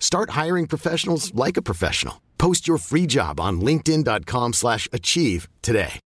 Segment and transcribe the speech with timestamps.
[0.00, 2.20] Start hiring professionals like a professional.
[2.38, 6.00] Post your free job on linkedin.com/achieve slash achieve today.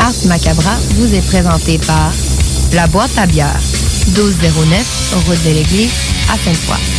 [0.00, 2.12] Ars Macabra vous est présenté par
[2.72, 3.60] La Boîte à bière,
[4.14, 5.92] 1209, route de l'église,
[6.30, 6.98] à Sainte-Foy.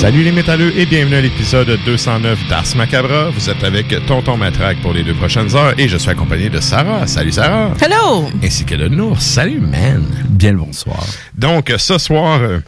[0.00, 3.28] Salut les métalleux et bienvenue à l'épisode 209 d'Ars Macabra.
[3.28, 6.58] Vous êtes avec Tonton Matraque pour les deux prochaines heures et je suis accompagné de
[6.58, 7.06] Sarah.
[7.06, 7.74] Salut Sarah.
[7.82, 8.26] Hello!
[8.42, 9.20] Ainsi que de Nour.
[9.20, 10.02] Salut man.
[10.26, 11.04] Bien le bonsoir.
[11.36, 12.60] Donc ce soir, euh,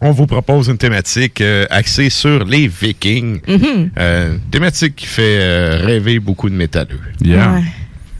[0.00, 3.42] on vous propose une thématique euh, axée sur les Vikings.
[3.46, 3.90] Mhm.
[3.98, 7.00] Euh, thématique qui fait euh, rêver beaucoup de métalleux.
[7.20, 7.52] Yeah.
[7.52, 7.62] Ouais.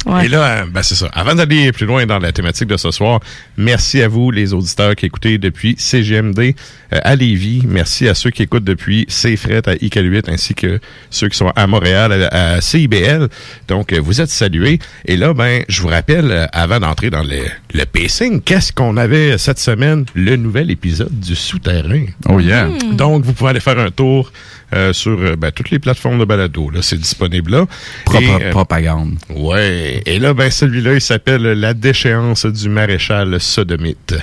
[0.06, 0.26] Ouais.
[0.26, 1.08] Et là, euh, ben c'est ça.
[1.12, 3.20] Avant d'aller plus loin dans la thématique de ce soir,
[3.56, 7.62] merci à vous, les auditeurs qui écoutez depuis CGMD euh, à Lévis.
[7.66, 10.80] Merci à ceux qui écoutent depuis CFRET à ICAL8, ainsi que
[11.10, 13.28] ceux qui sont à Montréal à, à CIBL.
[13.68, 14.78] Donc, euh, vous êtes salués.
[15.06, 19.38] Et là, ben, je vous rappelle, avant d'entrer dans le, le pacing, qu'est-ce qu'on avait
[19.38, 20.04] cette semaine?
[20.14, 22.06] Le nouvel épisode du Souterrain.
[22.28, 22.68] Oh yeah.
[22.92, 24.32] Donc, vous pouvez aller faire un tour
[24.74, 26.70] euh, sur euh, ben, toutes les plateformes de balado.
[26.70, 27.66] Là, c'est disponible là.
[28.04, 29.16] Propre Et, euh, propagande.
[29.30, 30.02] Ouais.
[30.06, 34.14] Et là, ben, celui-là, il s'appelle La déchéance du maréchal sodomite.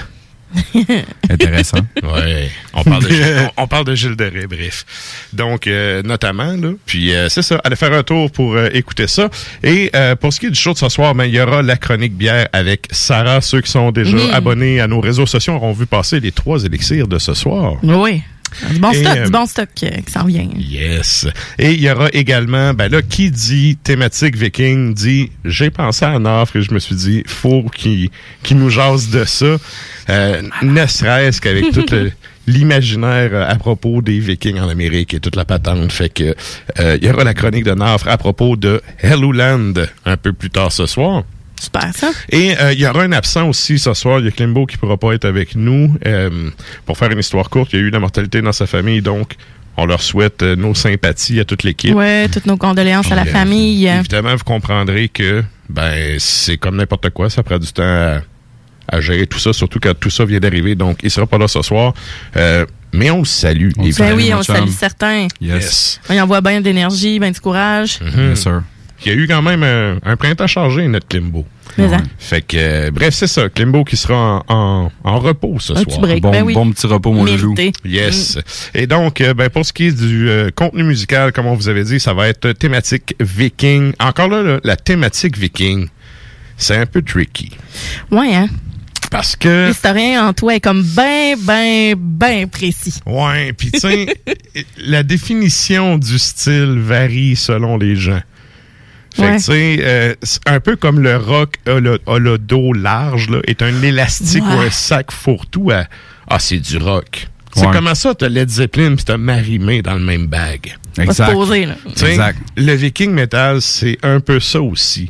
[1.30, 1.78] Intéressant.
[2.02, 2.50] Ouais.
[2.74, 4.86] On parle de, Gilles- on, on parle de Gilles bref.
[5.32, 6.70] Donc, euh, notamment, là.
[6.88, 7.62] Puis, euh, c'est ça.
[7.64, 9.30] Allez faire un tour pour euh, écouter ça.
[9.64, 11.62] Et euh, pour ce qui est du show de ce soir, ben, il y aura
[11.62, 13.42] la chronique bière avec Sarah.
[13.42, 17.08] Ceux qui sont déjà abonnés à nos réseaux sociaux auront vu passer les trois élixirs
[17.08, 17.74] de ce soir.
[17.84, 18.24] Oui.
[18.72, 20.48] Du bon Et, stock, euh, du bon stock euh, qui s'en vient.
[20.58, 21.28] Yes.
[21.58, 26.10] Et il y aura également, ben là, qui dit thématique viking dit, j'ai pensé à
[26.16, 28.10] une offre et je me suis dit, faut qu'il
[28.44, 29.58] qu'il nous jase de ça,
[30.10, 31.86] euh, ne serait-ce qu'avec tout
[32.50, 35.92] l'imaginaire euh, à propos des vikings en Amérique et toute la patente.
[35.92, 36.36] Fait que
[36.80, 39.74] euh, il y aura la chronique de Nafre à propos de Helluland
[40.06, 41.24] un peu plus tard ce soir.
[41.60, 42.12] Super, ça.
[42.30, 44.20] Et euh, il y aura un absent aussi ce soir.
[44.20, 45.96] Il y a Klimbo qui pourra pas être avec nous.
[46.06, 46.50] Euh,
[46.86, 49.36] pour faire une histoire courte, il y a eu la mortalité dans sa famille, donc
[49.78, 51.94] on leur souhaite euh, nos sympathies à toute l'équipe.
[51.94, 53.88] Ouais, toutes nos condoléances à la famille.
[53.88, 58.22] Évidemment, vous comprendrez que ben c'est comme n'importe quoi, ça prend du temps à,
[58.88, 60.76] à gérer tout ça, surtout quand tout ça vient d'arriver.
[60.76, 61.94] Donc, il sera pas là ce soir.
[62.38, 63.70] Euh, mais on le salue.
[63.78, 63.94] On le.
[63.94, 65.28] Ben oui, on mon salue certains.
[65.40, 65.64] Yes.
[65.64, 66.00] Yes.
[66.10, 68.00] On y envoie bien d'énergie, bien du courage.
[68.18, 68.64] Yes, sir.
[69.06, 71.46] Il y a eu quand même un, un printemps chargé, notre Klimbo.
[71.78, 71.94] Mais Ouais.
[71.96, 73.48] hein, Fait que, euh, bref, c'est ça.
[73.48, 75.86] Klimbo qui sera en, en, en repos ce un soir.
[75.86, 76.22] petit break.
[76.22, 76.54] Bon, ben oui.
[76.54, 77.56] bon petit repos, mon loulou.
[77.86, 78.38] Yes.
[78.74, 81.70] Et donc, euh, ben, pour ce qui est du euh, contenu musical, comme on vous
[81.70, 83.94] avait dit, ça va être thématique viking.
[84.00, 85.88] Encore là, là, la thématique viking,
[86.58, 87.52] c'est un peu tricky.
[88.12, 88.48] Ouais, hein.
[89.12, 89.70] Parce que...
[89.70, 93.00] L'historien en toi est comme ben, ben, ben précis.
[93.06, 94.08] Ouais, puis tu sais,
[94.78, 98.20] la définition du style varie selon les gens.
[99.14, 99.30] Fait Ouais.
[99.32, 102.74] que tu sais, euh, c'est un peu comme le rock a le, a le dos
[102.74, 104.56] large, là, est un élastique Ouais.
[104.56, 105.86] ou un sac fourre-tout à
[106.28, 107.28] «Ah, c'est du rock».
[107.56, 107.74] C'est Ouais.
[107.74, 110.78] comment ça, t'as Led Zeppelin puis t'as Marimé dans le même bag?
[111.00, 111.32] Exact.
[111.32, 111.76] poser, là.
[111.88, 112.38] Exact.
[112.56, 115.10] Le viking metal, c'est un peu ça aussi.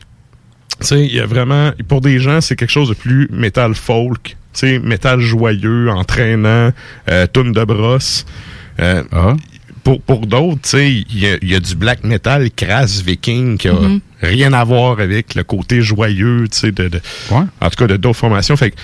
[0.79, 3.75] Tu sais, il y a vraiment, pour des gens, c'est quelque chose de plus metal
[3.75, 6.71] folk, tu sais, metal joyeux, entraînant,
[7.09, 8.25] euh, tune de brosse.
[8.79, 9.35] Euh, Ah.
[9.83, 13.01] Pour pour d'autres, tu sais, il y a, il y a du black metal crass
[13.01, 13.99] viking qui a Mm-hmm.
[14.21, 17.43] rien à voir avec le côté joyeux, tu sais, de, de- Ouais.
[17.61, 18.55] en tout cas de d'autres formations.
[18.57, 18.75] Fait que,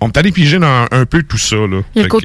[0.00, 1.82] on est allé piger dans un peu tout ça, là.
[1.94, 2.16] Il y a le que-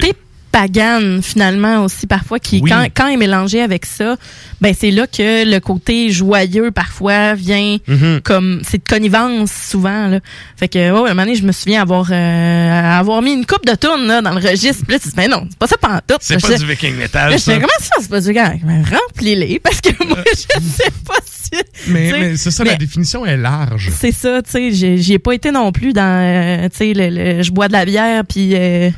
[0.55, 2.69] côté pagan, finalement, aussi, parfois, qui, Oui.
[2.69, 4.15] quand, quand est mélangé avec ça,
[4.61, 8.21] ben, c'est là que le côté joyeux, parfois, vient Mhm.
[8.23, 10.19] comme, c'est de connivence, souvent, là.
[10.57, 13.65] Fait que, ouais, un moment donné, je me souviens avoir, euh, avoir mis une coupe
[13.65, 14.83] de tourne, là, dans le registre.
[14.85, 16.17] Puis là, tu dis, mais non, c'est pas ça pantoute.
[16.21, 17.51] C'est Là, pas je- du viking Là, metal, je ça.
[17.53, 18.53] fais, comment ça, c'est pas du gars?
[18.63, 21.51] Ben, Remplis-les, parce que moi, je sais pas si.
[21.87, 23.91] Mais, mais c'est ça, la définition est large.
[23.99, 27.09] C'est ça, tu sais, j'y ai pas été non plus dans, euh, tu sais, le,
[27.09, 28.89] le- je bois de la bière puis euh,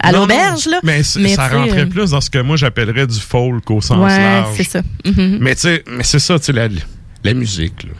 [0.00, 0.80] à l'auberge là.
[0.82, 4.18] Mais, ça rentrait euh, plus dans ce que moi j'appellerais du folk au sens ouais,
[4.18, 4.54] large.
[4.56, 4.80] c'est ça.
[5.04, 5.38] Mhm.
[5.40, 6.68] Mais tu sais, mais c'est ça, tu sais, la,
[7.24, 7.90] la musique, là.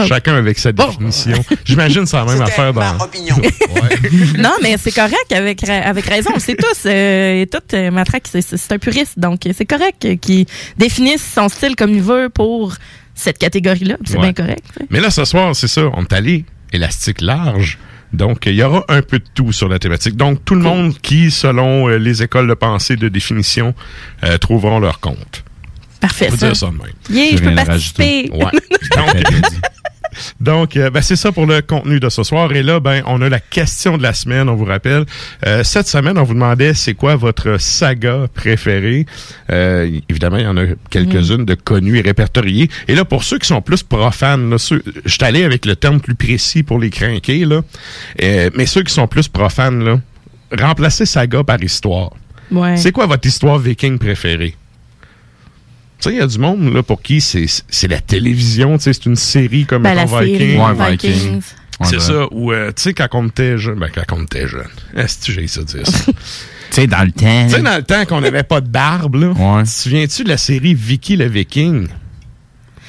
[0.00, 0.06] Ouais.
[0.06, 1.44] Chacun avec sa définition.
[1.66, 2.96] J'imagine c'est la même affaire dans.
[3.04, 3.36] opinion.
[3.42, 4.10] Ouais.
[4.38, 6.30] non, mais c'est correct avec ra- avec raison.
[6.38, 10.16] C'est tous, euh, et tout euh, Matraque, c'est- un puriste, donc euh, c'est correct euh,
[10.16, 10.46] qu'il
[10.78, 12.74] définisse son style comme il veut pour
[13.14, 13.96] cette catégorie-là.
[14.06, 14.32] C'est Ouais.
[14.32, 14.64] bien correct.
[14.88, 17.78] Mais là, ce soir, c'est ça, on est allé élastique large.
[18.12, 20.16] Donc, il y aura un peu de tout sur la thématique.
[20.16, 23.74] Donc, tout le monde qui, selon euh, les écoles de pensée de définition,
[24.24, 25.44] euh, trouveront leur compte.
[26.00, 26.26] Parfait.
[26.28, 26.46] On peut Ça.
[26.48, 26.80] dire ça de même.
[27.10, 28.30] Yeah, Je je peux participer.
[28.32, 28.50] Ouais.
[28.96, 29.16] Donc,
[30.40, 32.52] Donc, euh, ben, c'est ça pour le contenu de ce soir.
[32.52, 35.04] Et là, ben, on a la question de la semaine, on vous rappelle.
[35.46, 39.06] Euh, cette semaine, on vous demandait c'est quoi votre saga préférée?
[39.50, 42.68] Euh, évidemment, il y en a quelques-unes de connues et répertoriées.
[42.88, 45.76] Et là, pour ceux qui sont plus profanes, là, ceux- je suis allé avec le
[45.76, 47.62] terme plus précis pour les crinquer, là.
[48.20, 50.00] Mais ceux qui sont plus profanes, là,
[50.58, 52.10] remplacez saga par histoire.
[52.50, 52.76] Ouais.
[52.76, 54.54] C'est quoi votre histoire viking préférée?
[56.02, 58.84] Tu sais, il y a du monde là, pour qui c'est c'est la télévision, tu
[58.84, 60.58] sais, c'est une série comme Ben, la Viking.
[60.58, 61.42] Ouais, Vikings.
[61.84, 62.26] C'est ben, ça.
[62.32, 64.66] Ou, euh, tu sais, quand on était jeune, ben, quand on était jeune.
[64.96, 66.10] Est-ce que j'ai ça dire ça?
[66.70, 67.46] Tu sais, dans le temps.
[67.48, 69.26] tu sais, dans le temps qu'on n'avait pas de barbe, là.
[69.28, 69.62] Ouais.
[69.64, 71.86] Tu te souviens-tu de la série Vicky le Viking?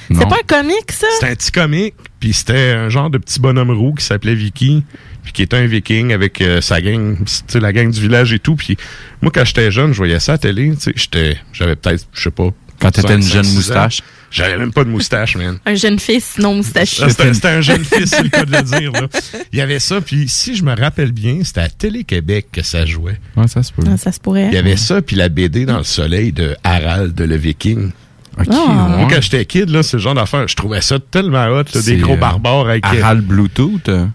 [0.08, 1.06] C'est pas un comique, ça?
[1.20, 4.84] C'était un petit comique, puis c'était un genre de petit bonhomme roux qui s'appelait Vicky,
[5.22, 8.32] puis qui était un viking avec euh, sa gang, tu sais, la gang du village
[8.32, 8.56] et tout.
[8.56, 8.76] Puis
[9.22, 12.06] moi, quand j'étais jeune, je voyais ça à la télé, tu sais, j'étais, j'avais peut-être,
[12.12, 12.50] je sais pas.
[12.80, 14.00] Quand t'étais une jeune moustache.
[14.30, 15.58] J'avais même pas de moustache, man.
[15.64, 17.02] Un jeune fils non moustachu.
[17.04, 18.90] Ah, C'était un jeune fils, c'est le cas de le dire.
[18.90, 19.06] Là.
[19.52, 22.84] Il y avait ça, puis si je me rappelle bien, c'était à Télé-Québec que ça
[22.84, 23.20] jouait.
[23.36, 23.84] Ouais, ça se peut.
[23.88, 24.48] Ah, ça se pourrait.
[24.48, 27.92] Il y avait ça, puis la BD dans le soleil de Harald le Viking.
[28.36, 28.42] Ah.
[28.42, 28.96] ouais.
[28.98, 31.82] Moi, quand j'étais kid, là, c'est le genre d'affaire, je trouvais ça tellement hot, là,
[31.82, 32.84] des gros euh, barbares avec...
[32.84, 33.88] Harald Bluetooth?
[33.88, 34.06] euh,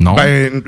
[0.00, 0.14] Non?
[0.14, 0.62] Ben,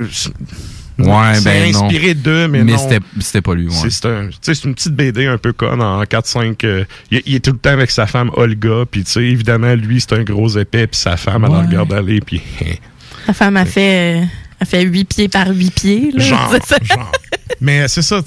[0.98, 1.84] ouais, c'est ben non.
[1.84, 2.78] inspiré d'eux, mais, Mais, non.
[2.78, 3.74] c'était c'était pas lui, ouais.
[3.74, 4.30] C'est c'est un-
[4.64, 6.64] une petite BD un peu conne en 4-5.
[6.64, 9.74] euh, il, il est tout le temps avec sa femme Olga, puis tu sais, évidemment,
[9.74, 11.60] lui, c'est un gros épais, puis sa femme, elle Ouais.
[11.62, 12.40] le regarde aller, puis
[13.28, 14.24] La femme a fait, euh,
[14.60, 16.10] a fait 8 pieds par 8 pieds.
[16.14, 16.22] Là.
[16.24, 17.12] genre, C'est ça, genre.
[17.60, 18.20] Mais c'est ça,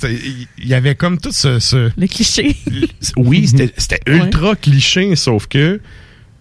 [0.57, 1.59] il y avait comme tout ce...
[1.59, 2.55] ce- le cliché.
[3.17, 5.79] oui, c'était c'était ultra cliché, sauf que,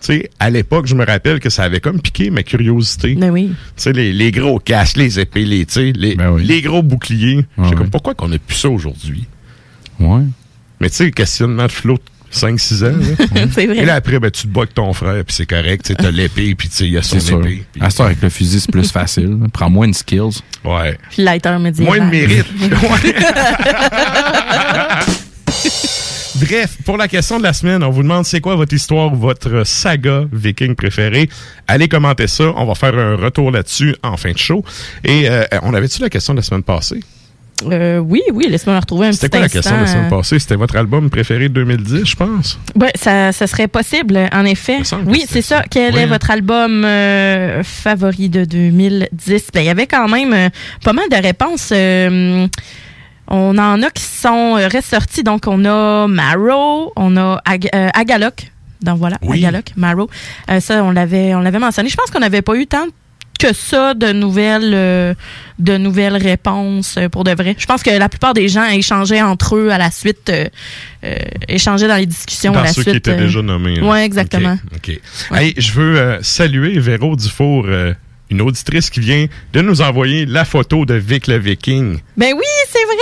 [0.00, 3.14] tu sais, à l'époque, je me rappelle que ça avait comme piqué ma curiosité.
[3.16, 3.48] Ben oui.
[3.48, 6.44] Tu sais, les, les gros casques, les épées, les, tu sais, les, Ben oui.
[6.44, 7.36] les gros boucliers.
[7.36, 7.88] Ouais, J'étais comme, ouais.
[7.90, 9.26] pourquoi qu'on a plus ça aujourd'hui?
[9.98, 10.22] Ouais.
[10.80, 11.98] Mais tu sais, questionnement de flot
[12.32, 12.92] 5-6 ans,
[13.52, 13.78] c'est vrai.
[13.78, 15.86] Et là, après, ben, tu te bats avec ton frère, puis c'est correct.
[15.86, 17.40] Tu sais, t'as l'épée, puis tu sais, il y a son C'est sûr.
[17.40, 17.64] épée.
[17.72, 19.36] puis- À ce temps, avec le fusil, c'est plus facile.
[19.52, 20.40] Prends moins de skills.
[20.64, 20.96] Ouais.
[21.10, 21.96] Puis lighter médiéval.
[21.98, 22.46] Moins de mérite.
[26.40, 29.16] Bref, pour la question de la semaine, on vous demande c'est quoi votre histoire ou
[29.16, 31.28] votre saga viking préférée?
[31.66, 32.52] Allez commenter ça.
[32.56, 34.64] On va faire un retour là-dessus en fin de show.
[35.04, 37.00] Et euh, on avait-tu la question de la semaine passée?
[37.64, 40.10] Euh, oui, oui, laisse-moi me retrouver un C'était petit quoi la question de la semaine
[40.10, 40.38] passée?
[40.38, 42.58] C'était votre album préféré de 2010, je pense?
[42.76, 44.78] Ouais, ça, ça serait possible, en effet.
[45.06, 45.64] Oui, c'était c'est ça.
[45.68, 46.02] Quel Ouais.
[46.02, 49.48] est votre album euh, favori de 2010?
[49.52, 50.48] Ben, il y avait quand même euh,
[50.84, 51.72] pas mal de réponses.
[53.28, 55.22] On en a qui sont euh, ressortis.
[55.22, 58.50] Donc, on a Marrow, on a Ag euh, Agaloc.
[58.82, 59.38] Donc, voilà, Oui.
[59.44, 60.08] Agaloc, Marrow.
[60.50, 61.88] Euh, ça, on l'avait, on l'avait mentionné.
[61.88, 62.86] Je pense qu'on n'avait pas eu tant
[63.38, 65.14] que ça de nouvelles euh,
[65.60, 67.54] de nouvelles réponses pour de vrai.
[67.56, 70.46] Je pense que la plupart des gens échangeaient entre eux à la suite, euh,
[71.04, 71.16] euh,
[71.46, 72.90] échangeaient dans les discussions à la ceux suite.
[72.94, 73.80] qui étaient déjà nommés.
[73.80, 74.56] ouais, exactement.
[74.74, 74.90] OK.
[75.30, 75.38] ok.
[75.38, 77.66] Hey, je veux saluer Véro Dufour,
[78.30, 82.00] une auditrice qui vient de nous envoyer la photo de Vic le Viking.
[82.16, 82.96] Ben oui, c'est vrai.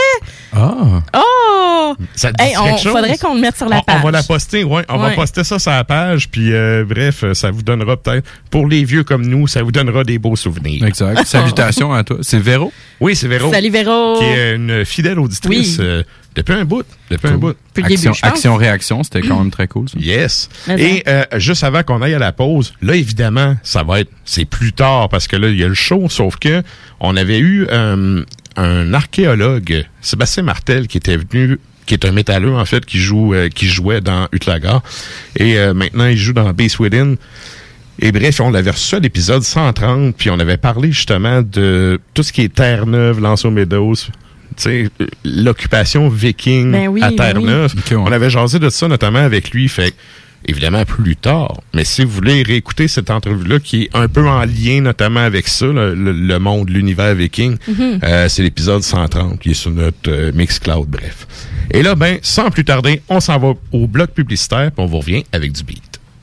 [0.57, 1.03] Ah.
[1.17, 1.95] Oh!
[2.15, 2.93] Ça te dit Hey, on, quelque chose?
[2.93, 3.97] faudrait qu'on le mette sur la page.
[4.01, 4.83] on va la poster, ouais.
[4.89, 6.29] On va poster ça sur la page.
[6.31, 10.03] Puis, euh, bref, ça vous donnera peut-être, pour les vieux comme nous, ça vous donnera
[10.05, 10.85] des beaux souvenirs.
[10.85, 11.25] Exact.
[11.27, 12.19] Salutations à toi.
[12.23, 12.73] C'est Véro?
[13.01, 13.53] Oui, c'est Véro.
[13.53, 14.19] Salut Véro.
[14.19, 15.85] Qui est une fidèle auditrice Oui.
[15.87, 16.03] euh,
[16.35, 16.85] depuis un bout.
[17.11, 17.55] Depuis un bout.
[17.75, 18.31] Depuis le début, Action, je pense.
[18.31, 19.89] action réaction, c'était quand même très cool.
[19.89, 19.99] Ça.
[19.99, 20.49] Yes.
[20.69, 24.11] Mais Et euh, juste avant qu'on aille à la pause, là évidemment, ça va être
[24.25, 26.63] c'est plus tard parce que là il y a le show sauf que
[27.01, 28.23] on avait eu euh,
[28.57, 33.35] un archéologue Sébastien Martel qui était venu qui est un métalleux en fait qui joue
[33.35, 34.83] euh, qui jouait dans Utlaga
[35.37, 37.15] et euh, maintenant il joue dans Base Within.
[37.99, 42.23] Et bref, on l'avait reçu à l'épisode 130, puis on avait parlé justement de tout
[42.23, 44.05] ce qui est Terre-Neuve, Lanceau Meadows, tu
[44.59, 44.89] sais,
[45.25, 47.73] l'occupation viking Ben oui, à ben Terre-Neuve.
[47.75, 47.83] oui.
[47.87, 47.97] Ok, ouais.
[47.97, 49.97] On avait jasé de ça notamment avec lui, fait que,
[50.47, 51.61] évidemment plus tard.
[51.75, 55.49] Mais si vous voulez réécouter cette entrevue-là qui est un peu en lien notamment avec
[55.49, 58.01] ça, le, monde, l'univers viking, Mhm.
[58.03, 61.27] euh, c'est l'épisode 130 qui est sur notre euh, Mixcloud, bref.
[61.71, 64.99] Et là, ben, sans plus tarder, on s'en va au bloc publicitaire, puis on vous
[64.99, 65.83] revient avec du beat.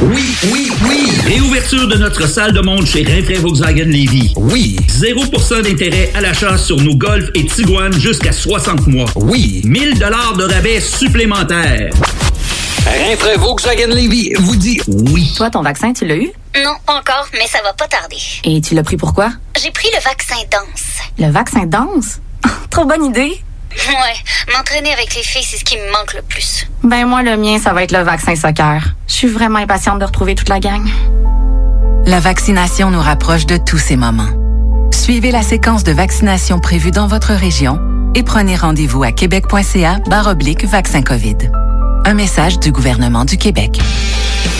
[0.00, 1.10] Oui, oui, oui.
[1.26, 4.32] Réouverture de notre salle de monde chez Rinfrae Volkswagen Levy.
[4.36, 4.76] Oui.
[4.88, 9.08] 0% d'intérêt à l'achat sur nos Golf et Tiguan jusqu'à 60 mois.
[9.16, 9.60] Oui.
[9.64, 11.90] 1000 dollars de rabais supplémentaires.
[12.86, 15.32] Rinfrae Volkswagen Levy vous dit oui.
[15.36, 16.30] Toi, ton vaccin, tu l'as eu?
[16.62, 18.18] Non, pas encore, mais ça va pas tarder.
[18.44, 19.30] Et tu l'as pris pourquoi?
[19.60, 20.84] J'ai pris le vaccin danse.
[21.18, 22.20] Le vaccin danse?
[22.70, 23.42] Trop bonne idée!
[23.70, 26.66] Ouais, m'entraîner avec les filles, c'est ce qui me manque le plus.
[26.82, 28.82] Ben moi, le mien, ça va être le vaccin soccer.
[29.06, 30.86] Je suis vraiment impatiente de retrouver toute la gang.
[32.06, 34.30] La vaccination nous rapproche de tous ces moments.
[34.92, 37.80] Suivez la séquence de vaccination prévue dans votre région
[38.14, 41.36] et prenez rendez-vous à québec.ca oblique vaccin COVID.
[42.04, 43.78] Un message du gouvernement du Québec.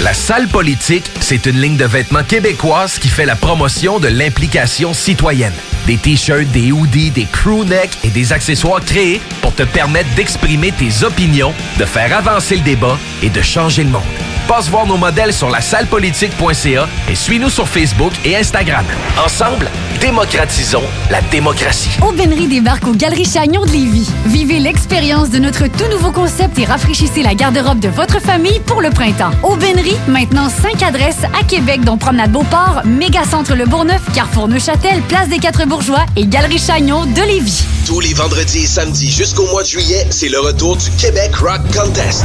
[0.04, 4.94] La salle politique, c'est une ligne de vêtements québécoise qui fait la promotion de l'implication
[4.94, 5.52] citoyenne.
[5.86, 10.70] Des t-shirts, des hoodies, des crew necks et des accessoires créés pour te permettre d'exprimer
[10.70, 14.27] tes opinions, de faire avancer le débat et de changer le monde.
[14.48, 18.86] Passe voir nos modèles sur la sallepolitique.ca et suis-nous sur Facebook et Instagram.
[19.22, 21.90] Ensemble, démocratisons la démocratie.
[22.00, 24.08] Aubainerie débarque aux Galeries Chagnon de Lévis.
[24.24, 28.80] Vivez l'expérience de notre tout nouveau concept et rafraîchissez la garde-robe de votre famille pour
[28.80, 29.32] le printemps.
[29.42, 35.28] Aubainerie, maintenant 5 adresses à Québec, dont Promenade Beauport, Mégacentre Le Bourgneuf, Carrefour Neuchâtel, Place
[35.28, 37.64] des Quatre Bourgeois et Galerie Chagnon de Lévis.
[37.86, 41.60] Tous les vendredis et samedis jusqu'au mois de juillet, c'est le retour du Québec Rock
[41.76, 42.24] Contest.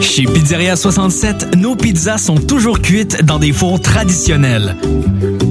[0.00, 4.76] Chez Pizzeria 67, nos pizzas sont toujours cuites dans des fours traditionnels.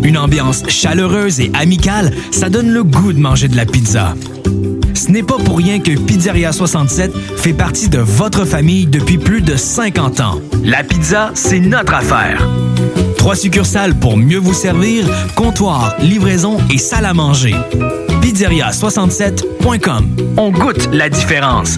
[0.04, 4.16] Une ambiance chaleureuse et amicale, ça donne le goût de manger de la pizza.
[4.94, 9.42] Ce n'est pas pour rien que Pizzeria 67 fait partie de votre famille depuis plus
[9.42, 10.42] de 50 ans.
[10.64, 12.48] La pizza, c'est notre affaire.
[13.18, 15.06] Trois succursales pour mieux vous servir,
[15.36, 17.56] comptoir, livraison et salle à manger.
[18.22, 20.08] Pizzeria67.com.
[20.38, 21.78] On goûte la différence.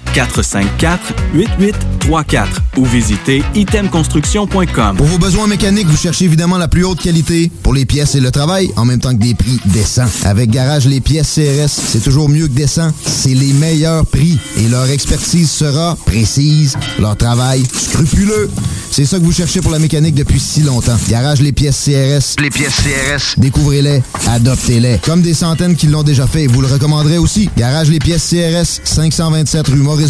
[0.13, 4.97] 418-454-8834 ou visitez itemconstruction.com.
[4.97, 8.19] Pour vos besoins mécaniques, vous cherchez évidemment la plus haute qualité pour les pièces et
[8.19, 10.07] le travail, en même temps que des prix décents.
[10.23, 12.91] Avec Garage Les Pièces CRS, c'est toujours mieux que décent.
[13.05, 18.49] C'est les meilleurs prix et leur expertise sera précise, leur travail scrupuleux.
[18.91, 20.97] C'est ça que vous cherchez pour la mécanique depuis si longtemps.
[21.09, 22.35] Garage Les Pièces CRS.
[22.41, 23.35] Les pièces CRS.
[23.37, 24.99] Découvrez-les, adoptez-les.
[25.05, 27.49] Comme des centaines qui l'ont déjà fait, vous le recommanderez aussi.
[27.57, 30.00] Garage Les Pièces CRS, 527 rue Maurice-Bois,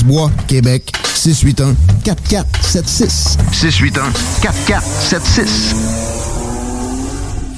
[0.47, 3.37] Québec, 681 4476.
[3.51, 6.20] 681 4476.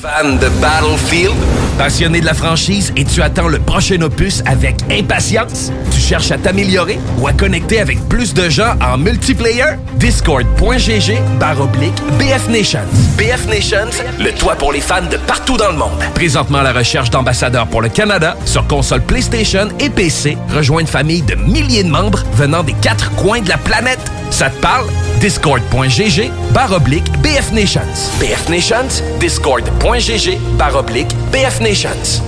[0.03, 1.33] Fan de Battlefield?
[1.77, 5.71] Passionné de la franchise et tu attends le prochain opus avec impatience?
[5.91, 9.77] Tu cherches à t'améliorer ou à connecter avec plus de gens en multiplayer?
[9.95, 12.81] Discord.gg barre oblique BF Nations.
[13.17, 16.03] BF Nations, le toit pour les fans de partout dans le monde.
[16.15, 20.37] Présentement à la recherche d'ambassadeurs pour le Canada sur console PlayStation et PC.
[20.53, 24.01] Rejoins une famille de milliers de membres venant des quatre coins de la planète.
[24.33, 24.87] Ça te parle?
[25.19, 27.81] Discord.gg barre oblique BF Nations.
[28.19, 32.23] BF Nations, Discord.gg barre oblique BF Nations.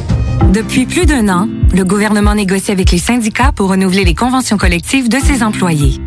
[0.51, 5.09] Depuis plus d'un an, le gouvernement négocie avec les syndicats pour renouveler les conventions collectives
[5.09, 5.99] de ses employés.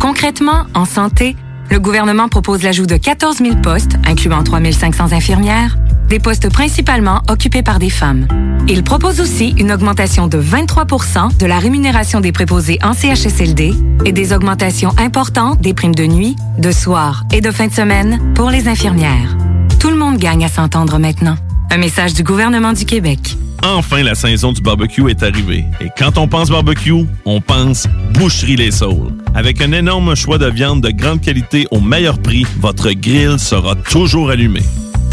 [0.00, 1.36] Concrètement, en santé,
[1.70, 5.76] le gouvernement propose l'ajout de 14 000 postes, incluant 3 500 infirmières,
[6.08, 8.26] des postes principalement occupés par des femmes.
[8.66, 14.12] Il propose aussi une augmentation de 23% de la rémunération des préposés en CHSLD et
[14.12, 18.50] des augmentations importantes des primes de nuit, de soir et de fin de semaine pour
[18.50, 19.36] les infirmières.
[19.78, 21.36] Tout le monde gagne à s'entendre maintenant.
[21.70, 23.36] Un message du gouvernement du Québec.
[23.62, 25.64] Enfin, la saison du barbecue est arrivée.
[25.80, 29.12] Et quand on pense barbecue, on pense Boucherie Les Saules.
[29.34, 33.74] Avec un énorme choix de viande de grande qualité au meilleur prix, votre grill sera
[33.74, 34.60] toujours allumé.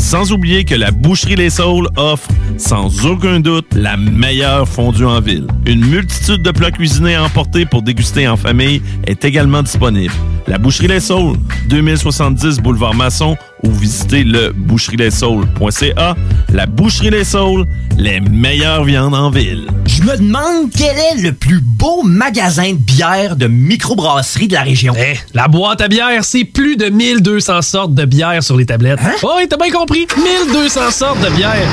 [0.01, 2.27] Sans oublier que la Boucherie Les Saules offre,
[2.57, 5.45] sans aucun doute, la meilleure fondue en ville.
[5.67, 10.13] Une multitude de plats cuisinés à emporter pour déguster en famille est également disponible.
[10.47, 11.37] La Boucherie Les Saules,
[11.69, 16.15] 2070 Boulevard Masson ou visitez le boucherie-les-saules.ca.
[16.53, 17.65] La Boucherie Les Saules,
[17.97, 19.67] les meilleures viandes en ville.
[19.85, 24.61] Je me demande quel est le plus beau magasin de bière de microbrasserie de la
[24.61, 24.93] région.
[24.97, 28.99] Eh, la boîte à bière, c'est plus de 1200 sortes de bière sur les tablettes.
[29.03, 29.13] Hein?
[29.23, 30.07] Oh, oui, t'as bien compris.
[30.17, 31.67] 1200 sortes de bière.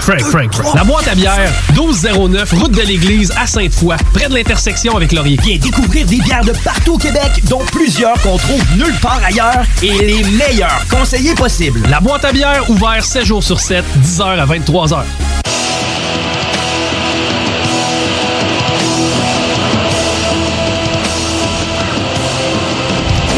[0.00, 0.74] Frank, Frank, Frank.
[0.74, 5.38] La boîte à bière, 1209, route de l'église à Sainte-Foy, près de l'intersection avec Laurier.
[5.42, 9.64] Viens découvrir des bières de partout au Québec, dont plusieurs qu'on trouve nulle part ailleurs
[9.82, 11.82] et les meilleurs conseillers possibles.
[11.88, 15.04] La boîte à bière, ouvert 7 jours sur 7, 10h à 23h.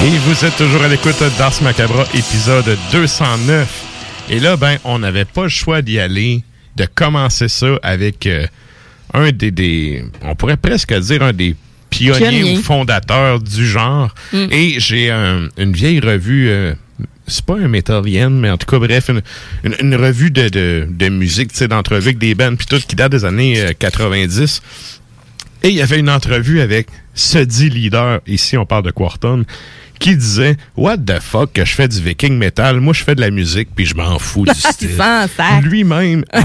[0.05, 3.84] Et vous êtes toujours à l'écoute d'Ars Macabra, épisode 209.
[4.31, 6.43] Et là, ben, on n'avait pas le choix d'y aller,
[6.77, 8.47] de commencer ça avec euh,
[9.13, 11.55] un des, des, on pourrait presque dire un des
[11.91, 12.59] pionniers Pionnier.
[12.59, 14.13] ou fondateurs du genre.
[14.33, 14.47] Mm.
[14.51, 16.75] Et j'ai un- une vieille revue, euh,
[17.27, 19.23] c'est pas un Metallian, mais en tout cas, bref, une,
[19.63, 22.81] une- une revue de, de, de musique, tu sais, d'entrevue avec des bands, puis tout,
[22.81, 24.63] qui date des années euh, 90.
[25.63, 29.45] Et il y avait une entrevue avec ce dit leader, ici on parle de Quarton,
[29.99, 33.21] qui disait What the fuck que je fais du viking metal, moi je fais de
[33.21, 34.99] la musique puis je m'en fous du style.
[35.63, 36.41] Lui-même, euh,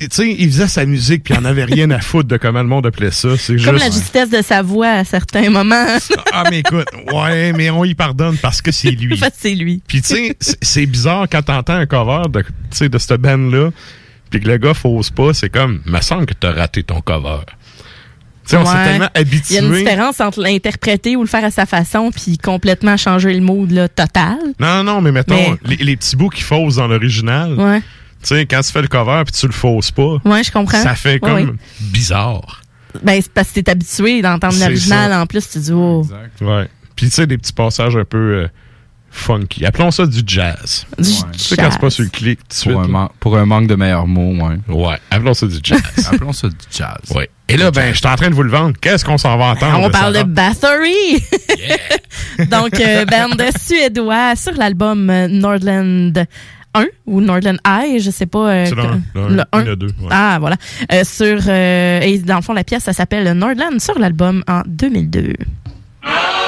[0.00, 2.62] tu sais, il faisait sa musique puis il en avait rien à foutre de comment
[2.62, 3.36] le monde appelait ça.
[3.36, 3.84] C'est Comme juste.
[3.84, 5.86] la justesse de sa voix à certains moments.
[6.36, 9.14] Ah mais écoute, ouais, mais on y pardonne parce que c'est lui.
[9.14, 9.80] En fait, c'est lui.
[9.86, 13.70] Puis tu sais, c'est- bizarre quand t'entends un cover de, tu sais, de cette band-là,
[14.30, 17.40] puis que le gars fausse pas, c'est comme, me semble que t'as raté ton cover.
[18.46, 18.84] Sais, on s'est Ouais.
[18.84, 19.58] tellement Il y a habitué.
[19.58, 23.70] une différence entre l'interpréter ou le faire à sa façon, puis complètement changer le mood
[23.70, 24.36] là, total.
[24.60, 27.80] Non, non, mais mettons, Mais- Les, les petits bouts qui faussent dans l'original, Ouais.
[27.80, 27.86] tu
[28.22, 30.82] sais, quand tu fais le cover puis tu le fausses pas, Ouais, je comprends.
[30.82, 31.46] ça fait comme ouais.
[31.80, 32.60] bizarre.
[33.02, 36.06] Ben, c'est parce que t'es habitué d'entendre l'original en plus, tu dis, oh.
[36.40, 36.68] Ouais.
[36.94, 38.48] Puis tu sais, des petits passages un peu euh,
[39.14, 39.64] funky.
[39.64, 40.84] Appelons ça du jazz.
[40.98, 42.72] Du Tu sais, quand c'est pas sur le clic tout de suite.
[42.72, 44.56] Pour un, man- pour un manque de meilleurs mots, ouais.
[44.68, 45.80] Ouais, appelons ça du jazz.
[46.12, 46.96] Appelons ça du jazz.
[47.14, 47.30] Ouais.
[47.48, 48.74] Et là, ben, je suis en train de vous le vendre.
[48.80, 49.78] Qu'est-ce qu'on s'en va entendre?
[49.82, 50.22] On parle de?
[50.22, 51.22] Bathory!
[52.50, 56.26] Donc, euh, band suédois sur l'album euh, Nordland
[56.74, 58.48] 1 ou Nordland I, je sais pas.
[58.50, 59.72] euh, C'est le le le il y en un.
[59.72, 60.08] a deux, ouais.
[60.10, 60.56] Ah, voilà.
[60.92, 64.62] Euh, sur, euh, et dans le fond, la pièce, ça s'appelle Nordland sur l'album en
[64.66, 65.34] 2002.
[66.02, 66.43] Thank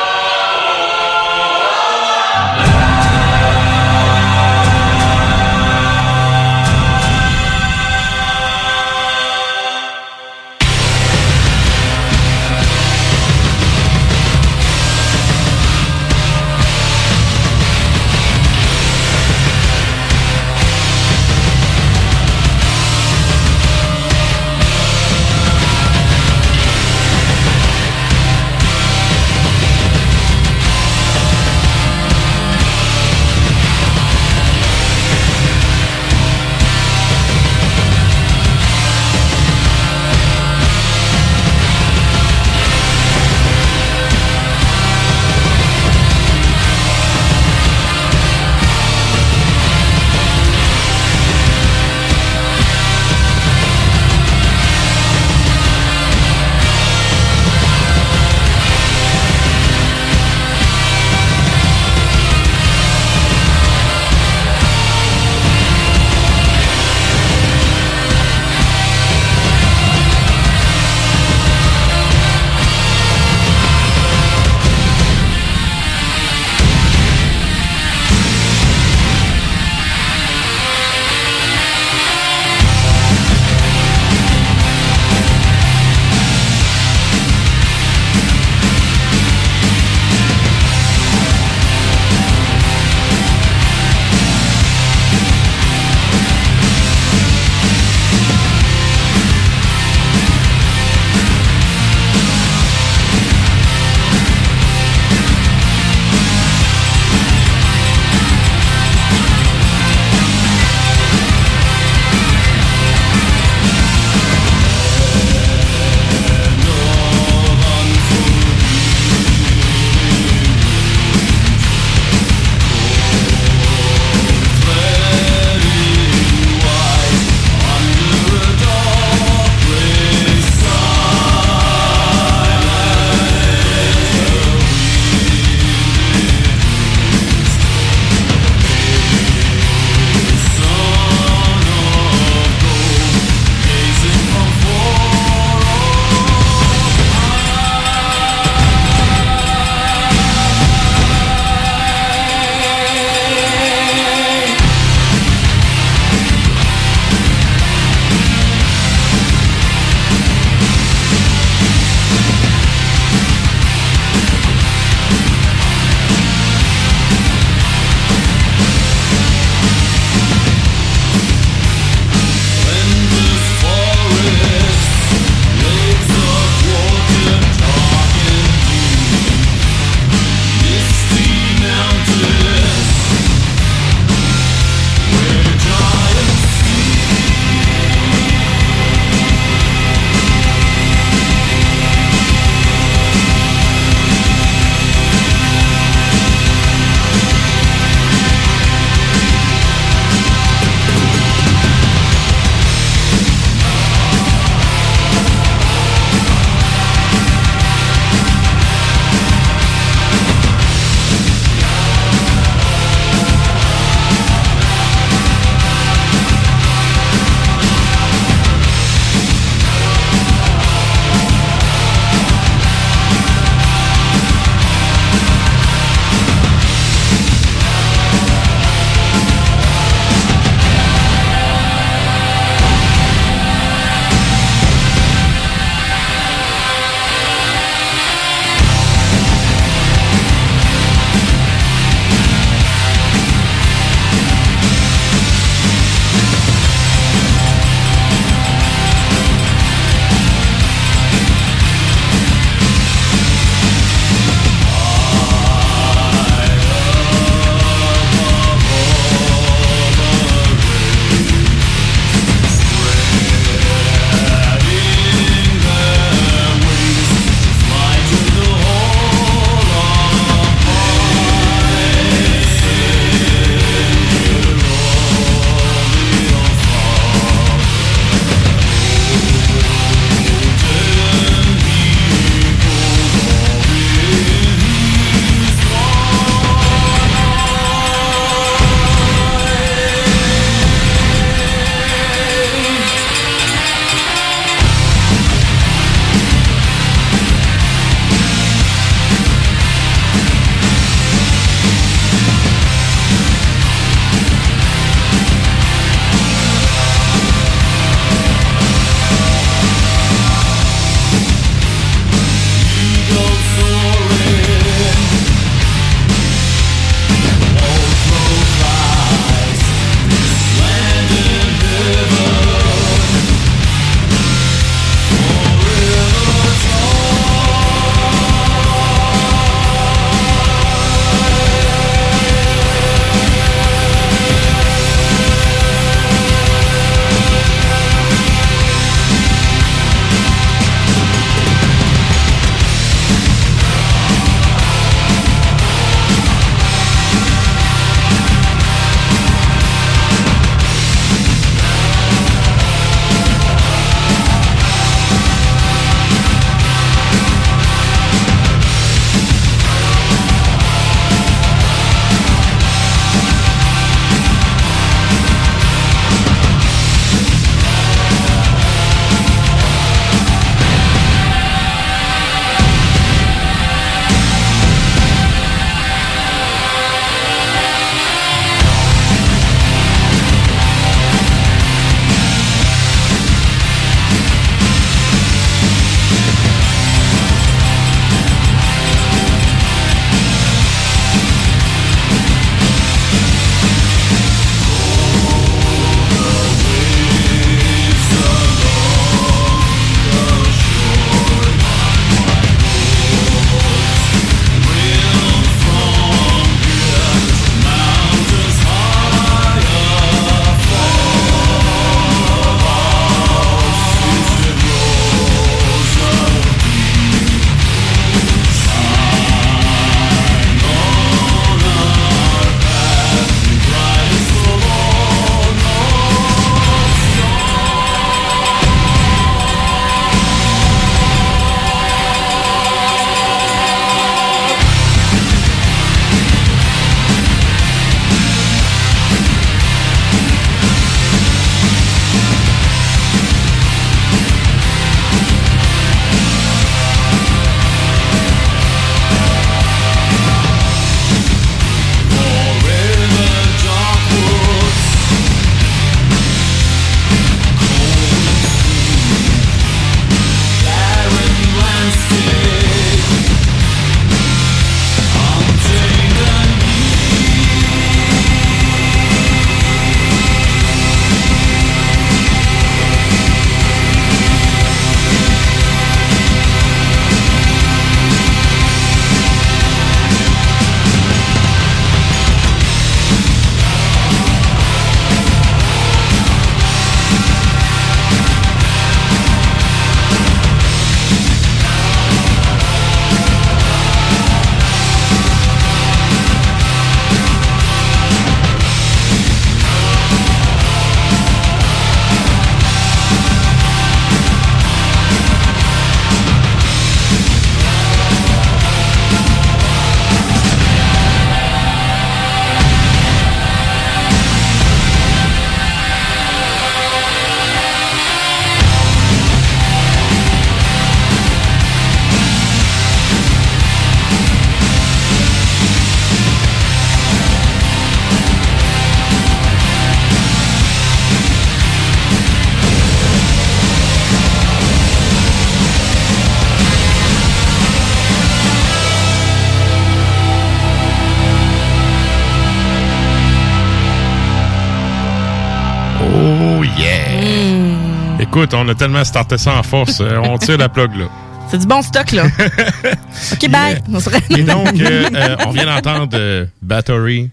[548.56, 551.06] on a tellement starté ça en force, euh, on tire la plug là.
[551.48, 552.24] C'est du bon stock, là.
[553.32, 553.80] OK, bye.
[553.92, 557.30] On se Et donc, euh, euh, on vient d'entendre euh, Battery,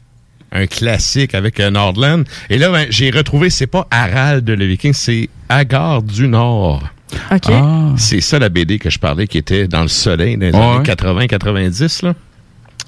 [0.52, 2.24] un classique avec euh, Nordland.
[2.52, 6.84] Et là, ben, j'ai retrouvé, c'est pas Harald le Viking, c'est Agar du Nord.
[7.32, 7.52] OK.
[7.98, 10.76] C'est ça la BD que je parlais qui était dans le soleil dans les Ouais.
[10.76, 10.84] années
[11.28, 12.06] 80-90.
[12.06, 12.14] là.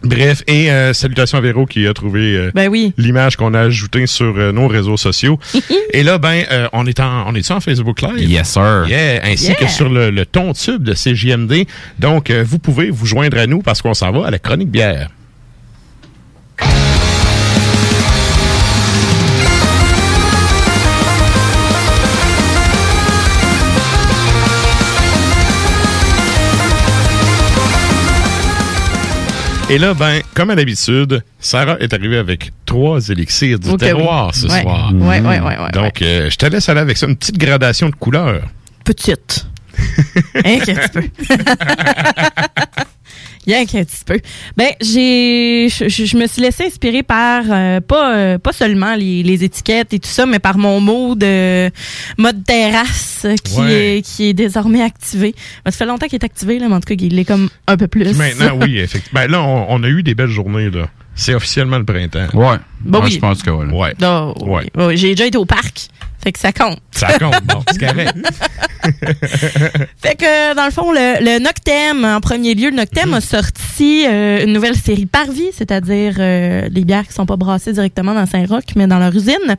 [0.06, 2.94] Bref, et euh, salutations à Véro qui a trouvé euh, Ben oui.
[2.98, 5.39] l'image qu'on a ajoutée sur euh, nos réseaux sociaux.
[5.94, 8.30] et là, ben, euh, on est en, on est en Facebook Live?
[8.30, 8.86] Yes, sir.
[8.88, 9.56] Yeah, ainsi Yeah.
[9.56, 11.65] que sur le, le ton tube de CJMD.
[12.00, 14.70] Donc, euh, vous pouvez vous joindre à nous parce qu'on s'en va à la chronique
[14.72, 15.10] bière.
[29.69, 34.39] Et là, ben, comme à l'habitude, Sarah est arrivée avec trois élixirs du terroir oui.
[34.39, 34.62] ce Ouais.
[34.62, 34.91] soir.
[34.93, 37.89] Ouais, ouais, ouais, ouais, Donc, euh, je te laisse aller avec ça, une petite gradation
[37.89, 38.43] de couleurs.
[38.84, 39.47] Petite.
[40.45, 40.60] Hein,
[40.93, 41.01] peu.
[43.45, 44.19] Rien qu'un petit peu.
[44.58, 49.43] Ben, j'ai, je, me suis laissé inspirer par euh, pas euh, pas seulement les, les
[49.43, 51.69] étiquettes et tout ça, mais par mon mode euh,
[52.17, 53.97] mode terrasse qui Ouais.
[53.97, 55.34] est qui est désormais activé.
[55.63, 57.49] Ben, ça fait longtemps qu'il est activé là, mais en tout cas, il est comme
[57.67, 58.03] un peu plus.
[58.05, 59.21] Puis maintenant, oui, effectivement.
[59.21, 60.88] Ben là, on, on a eu des belles journées, là.
[61.17, 62.27] C'est officiellement le printemps.
[62.34, 62.58] Ouais.
[62.81, 63.12] Ben oui.
[63.12, 63.71] je pense que ouais.
[63.73, 63.93] Ouais.
[64.01, 65.88] Non, oui, oui, j'ai déjà été au parc.
[66.26, 66.80] Fait que ça compte.
[66.90, 68.16] Ça compte, bon, c'est correct.
[70.02, 74.08] Fait que, dans le fond, le, le Noctem, en premier lieu, le Noctem a sorti
[74.08, 78.26] euh, une nouvelle série Parvis, c'est-à-dire euh, les bières qui sont pas brassées directement dans
[78.26, 79.56] Saint-Roch, mais dans leur usine.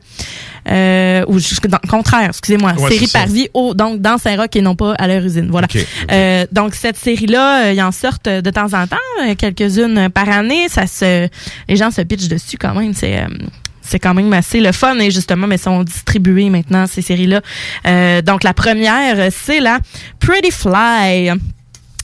[0.69, 2.73] Euh, ou jusque dans le contraire, excusez-moi.
[2.73, 3.07] Ouais, série.
[3.13, 5.47] Parvis, au, donc dans Saint-Roch et non pas à leur usine.
[5.49, 5.67] Voilà.
[6.11, 10.67] Euh, donc, cette série-là, ils en sortent de temps en temps, quelques-unes par année.
[10.67, 11.29] Ça se,
[11.69, 12.93] les gens se pitchent dessus quand même.
[12.93, 13.25] C'est...
[13.87, 17.27] euh, c'est quand même assez le fun et justement mais sont distribuées maintenant ces séries
[17.27, 19.79] là donc la première euh, c'est la
[20.19, 21.31] Pretty Fly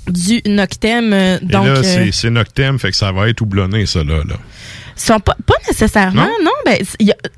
[0.08, 4.04] du Noctem euh, donc euh, c'est- c'est Noctem, fait que ça va être houblonné, ça,
[4.04, 4.18] là.
[4.28, 4.36] là.
[4.96, 6.78] Sont pas, pas nécessairement, non, ben,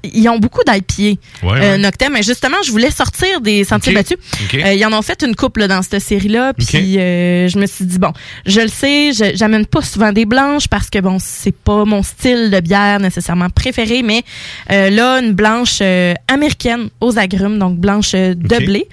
[0.04, 1.78] ils ont beaucoup d'IPA, Ouais, euh, ouais.
[1.78, 2.14] Noctem.
[2.14, 3.98] Mais justement, je voulais sortir des sentiers Ok.
[3.98, 4.18] battus.
[4.54, 6.54] Euh, ils en ont fait une couple là, dans cette série-là.
[6.54, 8.12] Puis euh, je me suis dit, bon,
[8.46, 12.52] je le sais, j'amène pas souvent des blanches parce que, bon, c'est pas mon style
[12.52, 14.04] de bière nécessairement préféré.
[14.04, 14.24] Mais
[14.70, 15.82] là, une blanche
[16.28, 18.88] américaine aux agrumes, donc blanche de blé.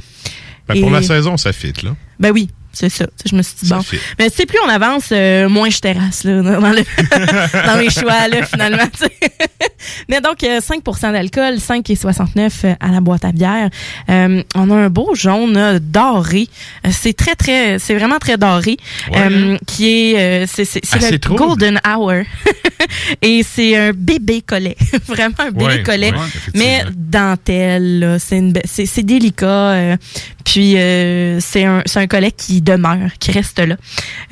[0.69, 1.91] Ben, pour Et- la saison, ça fit, là.
[2.21, 3.07] Ben oui, c'est ça.
[3.29, 3.85] Je me suis dit, Ça bon.
[4.19, 6.85] Mais tu sais, plus on avance, euh, moins je terrasse là, dans, le-
[7.67, 8.79] dans mes choix, là, finalement.
[10.09, 13.69] Mais donc, euh, 5% d'alcool, 5,69 à la boîte à bière.
[14.09, 16.49] Euh, on a un beau jaune euh, doré.
[16.87, 18.77] Euh, C'est très, très, c'est vraiment très doré.
[19.11, 19.19] Ouais.
[19.19, 21.37] Euh, qui est, euh, c'est Assez le.
[21.37, 22.23] Golden Hour.
[23.23, 24.77] Et c'est un bébé collet.
[25.07, 26.13] vraiment un bébé Ouais, collet.
[26.13, 26.19] ouais,
[26.55, 28.43] mais dentelle, c'est
[28.87, 29.97] c'est délicat.
[30.45, 33.77] Puis euh, c'est un, c'est un collet qui demeure, qui reste là.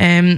[0.01, 0.37] Euh,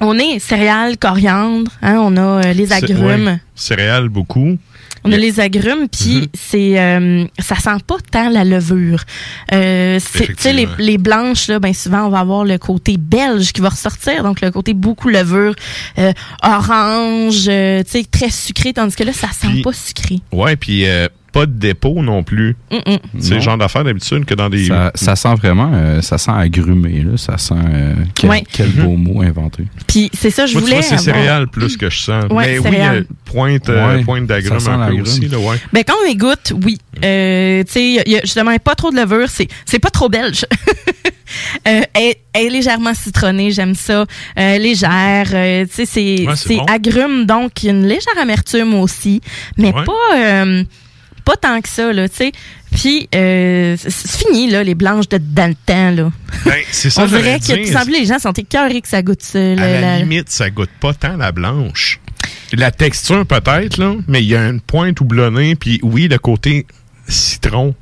[0.00, 3.26] on est céréales, coriandre, hein, on a euh, les agrumes.
[3.26, 3.40] ouais.
[3.54, 4.56] Céréales, beaucoup.
[5.02, 6.26] On a les agrumes, puis Mhm.
[6.34, 9.02] c'est euh, ça sent pas tant la levure.
[9.52, 13.52] Euh, tu sais, les, les blanches, là, ben souvent, on va avoir le côté belge
[13.54, 15.54] qui va ressortir, donc le côté beaucoup levure,
[15.98, 17.50] euh, orange, tu
[17.90, 20.20] sais, très sucré, tandis que là, ça sent pas sucré.
[20.32, 22.56] Ouais, puis euh, pas de dépôt non plus.
[23.18, 24.66] C'est le genre d'affaire d'habitude que dans des.
[24.66, 27.16] Ça, ça sent vraiment, euh, ça sent agrumé, là.
[27.16, 28.44] Ça sent, euh, quel, Ouais.
[28.52, 29.64] quel beau mot inventé.
[29.86, 32.24] Puis c'est ça, je Moi, voulais c'est avoir- céréales plus que je sens.
[32.30, 33.06] Ouais, Mais oui, céréales.
[33.24, 35.56] pointe, euh, Ouais, pointe d'agrumes un peu aussi, là, ouais.
[35.72, 36.78] Ben quand on les goûte, oui.
[37.04, 40.44] Euh, tu sais, justement pas trop de levure, c'est c'est pas trop belge.
[41.68, 44.04] euh, elle, elle est légèrement citronnée, j'aime ça.
[44.38, 46.64] Euh, légère, euh, tu sais, c'est Ouais, bon.
[46.64, 49.20] agrume, donc une légère amertume aussi,
[49.56, 49.84] mais Ouais.
[49.84, 50.64] pas euh,
[51.30, 52.32] pas tant que ça là, tu sais.
[52.72, 56.10] Puis euh, c'est- fini là, les blanches de dans le temps là.
[56.44, 57.78] Ben, c'est ça on dirait que tout dire.
[57.78, 59.38] semble les gens sont écœurés que ça goûte ça.
[59.38, 62.00] À là, la la- limite, ça goûte pas tant la blanche.
[62.52, 66.66] La texture peut-être, là, mais il y a une pointe houblonnée, puis oui, le côté
[67.08, 67.74] citron.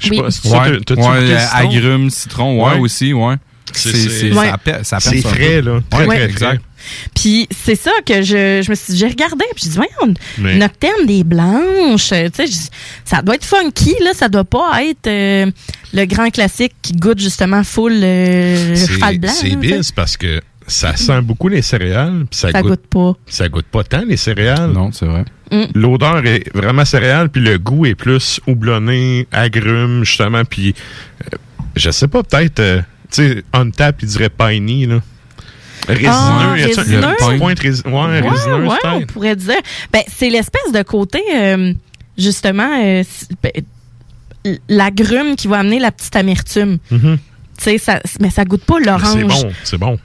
[0.00, 0.20] Je sais Oui.
[0.20, 1.58] pas, c'est ça, Ouais, t'as-tu ouais, le euh, citron?
[1.70, 2.78] agrumes, citron, ouais, Ouais.
[2.80, 3.34] aussi, ouais.
[3.72, 4.50] C'est- Ouais.
[4.82, 5.80] ça ça frais, là.
[5.90, 6.62] Très, Ouais, très exact.
[7.14, 10.56] Puis c'est ça que je, je me suis j'ai regardé puis j'ai dit voyons Mais-
[10.56, 12.68] Noctem des blanches, euh, tu sais je-
[13.04, 15.50] ça doit être funky là, ça doit pas être euh,
[15.94, 19.32] le grand classique qui goûte justement full euh, C'est cheval blanc.
[19.34, 23.12] c'est biz parce que ça sent beaucoup les céréales, puis ça, Ça goûte, goûte pas.
[23.26, 24.70] ça goûte pas tant les céréales.
[24.70, 25.24] Non, c'est vrai.
[25.50, 25.64] Mm.
[25.74, 30.74] L'odeur est vraiment céréale, puis le goût est plus houblonné, agrume, justement, puis
[31.24, 31.36] euh,
[31.74, 32.78] je sais pas, peut-être, euh,
[33.10, 35.00] tu sais, on tap, il dirait piney, là.
[35.88, 37.02] Résineux, Ah, y a-tu un- résineux?
[37.02, 38.22] une petite pointe rési- ouais,
[38.68, 39.56] ouais, on pourrait dire.
[39.92, 41.72] Ben, c'est l'espèce de côté, euh,
[42.16, 43.02] justement, euh,
[43.42, 43.50] ben,
[44.44, 46.78] l- l'agrume qui va amener la petite amertume.
[46.90, 47.18] Mhm.
[47.58, 49.12] Tu sais, ça, mais ça goûte pas l'orange.
[49.14, 49.98] C'est bon, c'est bon.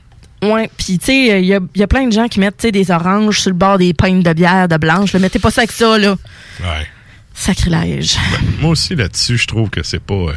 [0.44, 2.92] Ouais, puis tu sais, il y a, y a plein de gens qui mettent des
[2.92, 5.14] oranges sur le bord des pintes de bière de blanche.
[5.16, 6.16] Ne mettez pas ça avec ça, là.
[6.60, 6.88] Ouais.
[7.34, 8.18] Sacrilège.
[8.62, 10.14] Moi aussi, là-dessus, je trouve que c'est pas.
[10.14, 10.34] euh,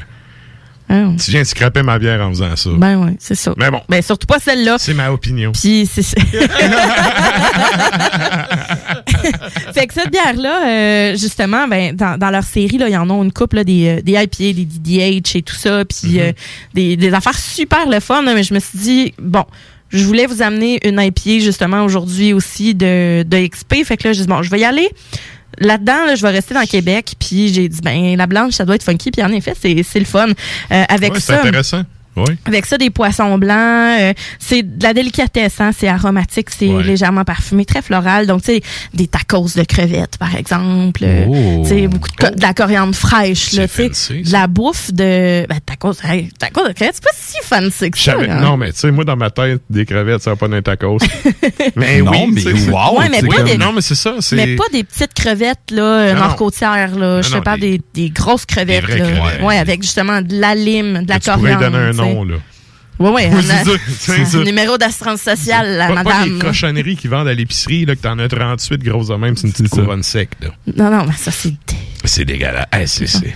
[0.92, 1.14] Hein?
[1.22, 2.70] Tu viens de scraper ma bière en faisant ça.
[2.76, 3.54] Ben oui, c'est ça.
[3.56, 3.80] Mais bon.
[3.88, 4.76] Ben surtout pas celle-là.
[4.78, 5.52] C'est ma opinion.
[5.52, 6.02] Puis c'est
[9.72, 13.22] fait que cette bière-là, euh, justement, ben, dans, dans leur série, là, ils en ont
[13.22, 16.20] une couple là, des, euh, des IPA, des DDH et tout ça, puis Mm-hmm.
[16.20, 16.32] euh,
[16.74, 18.22] des, des affaires super le fun.
[18.22, 19.44] là, mais je me suis dit, bon,
[19.90, 23.84] je voulais vous amener une IPA justement aujourd'hui aussi de, de XP.
[23.84, 24.88] Fait que là, je dis, bon, je vais y aller.
[25.58, 28.76] Là-dedans, là, je vais rester dans Québec, puis j'ai dit, ben, la blanche, ça doit
[28.76, 30.28] être funky, puis en effet, c'est le fun.
[30.28, 31.82] Euh, avec Ouais, c'est ça, intéressant.
[32.28, 32.34] Oui.
[32.46, 33.56] avec ça, des poissons blancs.
[34.00, 38.26] euh, c'est de la délicatesse, hein, c'est aromatique, c'est légèrement parfumé, très floral.
[38.26, 38.62] Donc, tu sais,
[38.94, 41.00] des tacos de crevettes, par exemple.
[41.04, 41.62] euh, Oh.
[41.64, 44.14] Tu sais, beaucoup de, co- de la coriandre fraîche, là, tu sais.
[44.22, 45.46] De la bouffe de...
[45.48, 48.14] Ben, tacos, hey, tacos de crevettes, c'est pas si fancy que ça.
[48.18, 48.40] hein.
[48.40, 50.98] Non, mais tu sais, moi, dans ma tête, des crevettes, ça va pas d'un tacos.
[51.76, 54.14] mais Non, oui, mais wow, Ouais, mais c'est pas comme- des- Non, mais c'est ça.
[54.20, 56.20] c'est- Mais pas des petites crevettes, là, euh, non.
[56.20, 57.22] nord-côtières, là.
[57.22, 58.96] Je te parle des- des, grosses crevettes, là.
[58.96, 59.42] crevettes.
[59.42, 61.70] Ouais, avec justement de la lime, de la tu pourrais coriandre.
[61.76, 61.92] donner un.
[62.14, 62.36] Nom, là.
[62.98, 63.30] Ouais, ouais.
[63.32, 64.44] Oui, un-.
[64.44, 66.38] Numéro d'assurance sociale, la Pas, pas madame.
[66.38, 69.46] des cochonneries qui vendent à l'épicerie, là, que t'en as 38 grosses de même, c'est
[69.46, 70.48] une petite couronne sec, là.
[70.76, 71.54] Non, non, mais ça, c'est
[72.04, 72.66] C'est dégueulasse.
[72.72, 73.34] Hey, c'est, c'est,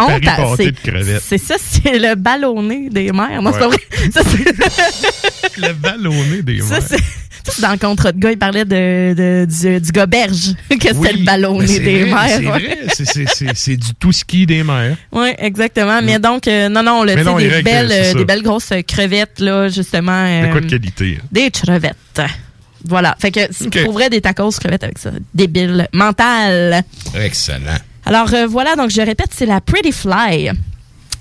[0.00, 0.20] honte.
[0.56, 1.22] C'est de crevettes.
[1.24, 3.40] c'est ça, c'est le ballonné des mères.
[3.40, 3.78] Non, c'est pas vrai.
[4.12, 6.82] Ça, c'est Le ballonné des ça, mères.
[6.88, 7.29] c'est- ça, c'est
[7.60, 10.94] dans le contrat de gars, il parlait de, de- du, du gars berge, que c'était
[10.96, 12.90] Oui, le ballonné c'est des vrai, mères.
[12.94, 13.52] C'est ouais.
[13.54, 14.96] c'est, du tout ski des mères.
[15.12, 16.00] Oui, exactement.
[16.02, 18.72] Mais donc, euh, non, non, sais, non, des, Eric, belles, c'est euh, des belles grosses
[18.86, 20.24] crevettes, là, justement.
[20.42, 21.18] De euh, quoi de qualité?
[21.20, 21.26] hein?
[21.32, 22.22] Des crevettes.
[22.84, 23.14] Voilà.
[23.18, 23.76] Fait que, si Ok.
[23.76, 25.10] vous trouverez des tacos crevettes avec ça.
[25.34, 25.86] Débile.
[25.92, 26.82] Mental.
[27.14, 27.76] Excellent.
[28.06, 30.50] Alors euh, voilà, donc je répète, c'est la Pretty Fly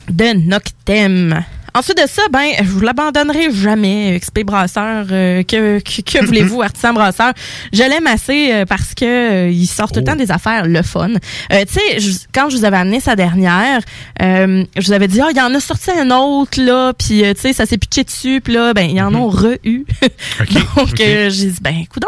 [0.09, 1.43] de Noctem.
[1.75, 5.05] Ensuite de ça, ben, je vous l'abandonnerai jamais, XP Brasseur.
[5.11, 7.33] euh, que que, que voulez-vous, Artisan Brasseur?
[7.71, 10.81] Je l'aime assez euh, parce que euh, il sort tout le temps des affaires le
[10.81, 11.09] fun.
[11.53, 13.81] Euh, tu sais, quand je vous avais amené sa dernière,
[14.21, 17.23] euh, je vous avais dit, ah, il y en a sorti un autre, là, puis
[17.23, 19.85] euh, tu sais, ça s'est pitché dessus, puis là, ben, ils en ont re-eu.
[20.51, 20.99] Donc, ok.
[21.01, 22.03] euh, j'ai dit, ben, écoute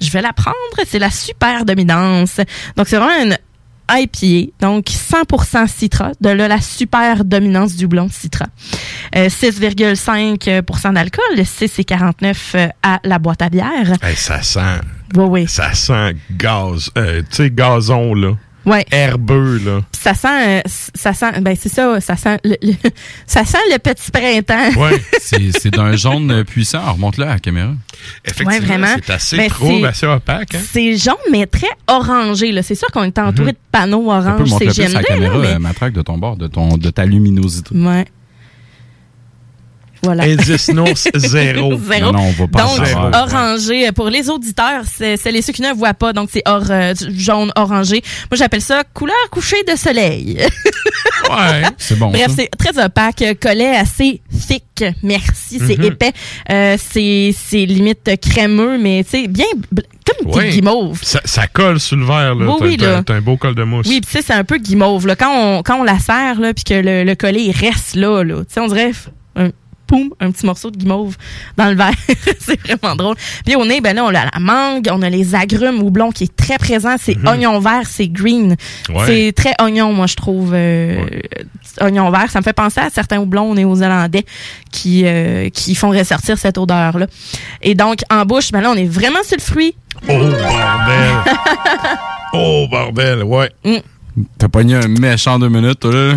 [0.00, 0.56] je vais la prendre.
[0.86, 2.36] C'est la super dominance.
[2.76, 3.38] Donc, c'est vraiment une
[3.90, 6.12] IPA, donc 100% Citra.
[6.20, 8.46] De là, la super dominance du blond Citra.
[9.14, 11.24] Euh, 6,5% d'alcool.
[11.36, 13.92] Le 6 et 49 euh, à la boîte à bière.
[14.02, 14.80] Hey, ça sent,
[15.14, 15.48] Oui, oui.
[15.48, 18.32] ça sent gaz, euh, tu sais, gazon, là.
[18.66, 18.84] Ouais.
[18.90, 19.80] Herbeux, là.
[19.92, 22.74] Puis Ça sent, euh, ça sent, ben c'est ça, ça sent, le, le-
[23.26, 24.80] ça sent le petit printemps.
[24.80, 25.00] Ouais.
[25.20, 26.92] C'est c'est d'un jaune euh, puissant.
[26.92, 27.70] Remonte-le à la caméra.
[28.24, 28.86] Effectivement, Ouais, vraiment.
[29.04, 30.54] c'est assez Ben, c'est- assez opaque.
[30.54, 30.60] Hein?
[30.72, 32.52] C'est jaune, mais très orangé.
[32.52, 32.62] Là.
[32.62, 33.52] C'est sûr qu'on est entouré Mhm.
[33.52, 36.36] de panneaux orange le plus à la caméra, là, mais- euh, matraque de ton bord,
[36.36, 37.74] de, ton, de ta luminosité.
[37.76, 38.04] Ouais.
[40.06, 40.24] Voilà.
[40.24, 41.74] Indice nours, zéro.
[41.78, 42.12] Zéro.
[42.12, 43.90] Non, non, on va pas Donc, orangé.
[43.92, 46.12] Pour les auditeurs, c'est les ceux qui ne voient pas.
[46.12, 48.02] Donc, c'est or, euh, jaune orangé.
[48.30, 50.38] Moi, j'appelle ça couleur couchée de soleil.
[51.28, 51.62] Ouais.
[51.78, 52.10] C'est bon.
[52.10, 53.24] Bref, c'est très opaque.
[53.40, 54.84] Collet assez thick.
[55.02, 55.58] Merci.
[55.58, 55.84] C'est Mhm.
[55.84, 56.12] épais.
[56.50, 57.34] Euh, c'est
[57.66, 59.46] limite crémeux, mais tu sais, bien
[60.06, 60.44] comme Ouais.
[60.44, 61.00] des guimauve.
[61.02, 62.46] Ça, ça colle sur le verre, là.
[62.46, 63.02] Oui, T'as- oui, t'as- là.
[63.04, 63.86] T'as un beau col de mousse.
[63.88, 65.06] Oui, puis tu sais, c'est un peu guimauve.
[65.06, 65.16] Là.
[65.16, 68.22] Quand, on, quand on la serre, là, puis que le, le collet il reste là,
[68.22, 68.92] là tu sais, on dirait
[69.86, 71.16] poum, un petit morceau de guimauve
[71.56, 71.92] dans le verre.
[72.40, 73.16] c'est vraiment drôle.
[73.44, 76.24] Puis au nez, ben là, on a la mangue, on a les agrumes houblon qui
[76.24, 76.96] est très présent.
[77.00, 78.56] C'est oignon vert, c'est green.
[78.88, 78.96] Mhm.
[78.96, 79.06] Ouais.
[79.06, 80.52] C'est très oignon, moi, je trouve.
[80.54, 81.04] euh,
[81.80, 82.30] Oignon vert.
[82.30, 84.24] Ça me fait penser à certains houblons néo-zélandais
[84.72, 87.06] qui, euh, qui font ressortir cette odeur-là.
[87.62, 89.74] Et donc, en bouche, ben là, on est vraiment sur le fruit.
[90.08, 91.16] Oh, bordel.
[92.32, 93.50] oh, bordel, ouais.
[94.38, 96.14] T'as pogné un méchant deux minutes, toi, là.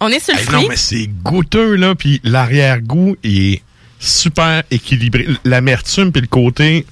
[0.00, 0.62] On est sur le Hey, fruit.
[0.62, 3.62] non, mais c'est goûteux, là, puis l'arrière-goût il est
[3.98, 5.26] super équilibré.
[5.44, 6.84] L'amertume puis le côté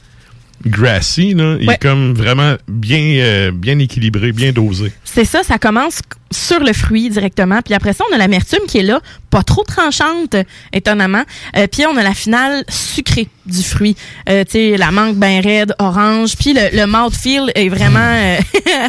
[0.65, 4.93] grassy, là, il est comme vraiment bien, euh, bien équilibré, bien dosé.
[5.05, 6.01] C'est ça, ça commence
[6.33, 7.61] sur le fruit directement.
[7.65, 10.37] Puis après ça, on a l'amertume qui est là, pas trop tranchante,
[10.73, 11.23] étonnamment.
[11.57, 13.97] Euh, puis on a la finale sucrée du fruit.
[14.29, 16.37] Euh, tu sais, la mangue bien raide, orange.
[16.39, 17.99] Puis le, le mouthfeel est vraiment...
[17.99, 18.39] euh,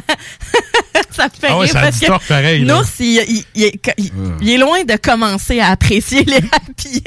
[1.12, 2.78] ça me fait Ah ouais, rire ça parce que pareil, là.
[2.80, 7.04] Nous, il, il- il est, il- il est loin de commencer à apprécier les happy.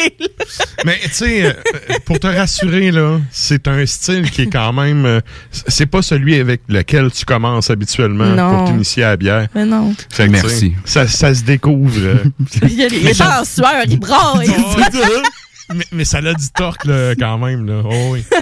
[0.84, 1.56] Mais tu sais,
[2.04, 5.20] pour te rassurer, là, c'est un style qui est quand même...
[5.68, 8.58] c'est pas celui avec lequel tu commences habituellement Non.
[8.58, 9.48] pour t'initier à la bière.
[9.54, 9.94] Mais non.
[10.10, 10.74] Fait que, Merci.
[10.84, 11.92] Ça, ça se découvre.
[11.98, 12.24] euh.
[12.62, 14.48] Il, est- il est en sueur, il braille.
[15.74, 17.66] mais, mais ça a du torque, là, quand même.
[17.66, 17.82] Là.
[17.84, 18.24] Oh, oui.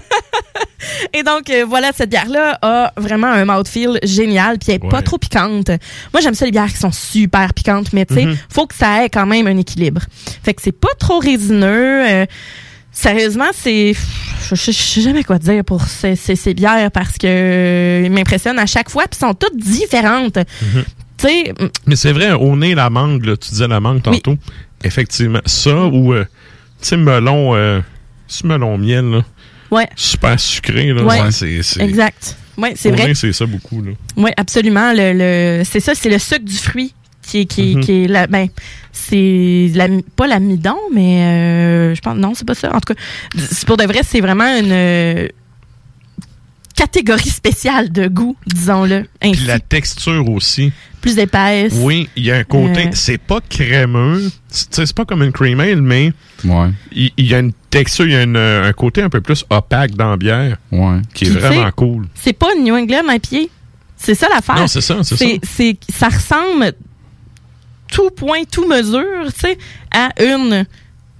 [1.14, 5.00] Et donc, euh, voilà, cette bière-là a vraiment un mouthfeel génial, puis elle est pas
[5.02, 5.68] trop piquante.
[6.12, 8.36] Moi, j'aime ça, les bières qui sont super piquantes, mais tu sais, Mhm.
[8.50, 10.02] faut que ça ait quand même un équilibre.
[10.42, 12.04] Fait que c'est pas trop résineux.
[12.08, 12.26] euh,
[12.92, 13.94] sérieusement, c'est...
[14.50, 18.02] Je, je- je sais jamais quoi dire pour ces, ces, ces bières parce que euh,
[18.04, 20.36] ils m'impressionnent à chaque fois, puis sont toutes différentes.
[20.36, 20.84] Mhm.
[21.26, 21.54] Tu sais,
[21.86, 24.36] Mais c'est vrai, au nez, la mangue, là, tu disais la mangue tantôt.
[24.82, 25.40] Effectivement.
[25.46, 26.24] Ça ou, euh,
[26.80, 27.80] tu sais, melon, euh,
[28.26, 29.24] ce melon miel, là,
[29.70, 31.02] ouais, super sucré, là.
[31.04, 31.30] Ouais.
[31.30, 32.36] c'est, c'est, exact.
[32.58, 33.08] Ouais, c'est au vrai.
[33.08, 33.92] nez, c'est ça beaucoup, là.
[34.16, 34.92] Oui, absolument.
[34.92, 35.12] Le,
[35.60, 37.80] le, c'est ça, c'est le sucre du fruit qui est, qui, est- Mhm.
[37.84, 38.48] qui est la, ben,
[38.92, 42.68] c'est la, pas l'amidon, mais euh, je pense, non, c'est pas ça.
[42.74, 43.00] En tout cas,
[43.36, 45.28] c'est pour de vrai, c'est vraiment une euh,
[46.74, 49.06] catégorie spéciale de goût, disons-le.
[49.20, 50.72] Puis la texture aussi.
[51.00, 51.74] plus épaisse.
[51.76, 52.86] Oui, il y a un côté.
[52.86, 52.90] Euh.
[52.92, 54.30] C'est pas crémeux.
[54.48, 56.12] C'est tu sais, c'est pas comme une cream ale, mais
[56.44, 56.70] Ouais.
[56.92, 59.20] il il y, a une texture, il y a une, euh, un côté un peu
[59.20, 60.56] plus opaque dans la bière.
[60.72, 61.00] Ouais.
[61.14, 62.06] Qui est Puis, vraiment cool.
[62.14, 63.50] C'est pas une New England IPA.
[63.96, 64.56] C'est ça l'affaire.
[64.56, 65.24] Non, c'est ça, c'est ça.
[65.42, 66.72] c'est ça ressemble
[67.88, 69.58] tout point, tout mesure, tu sais,
[69.90, 70.66] à une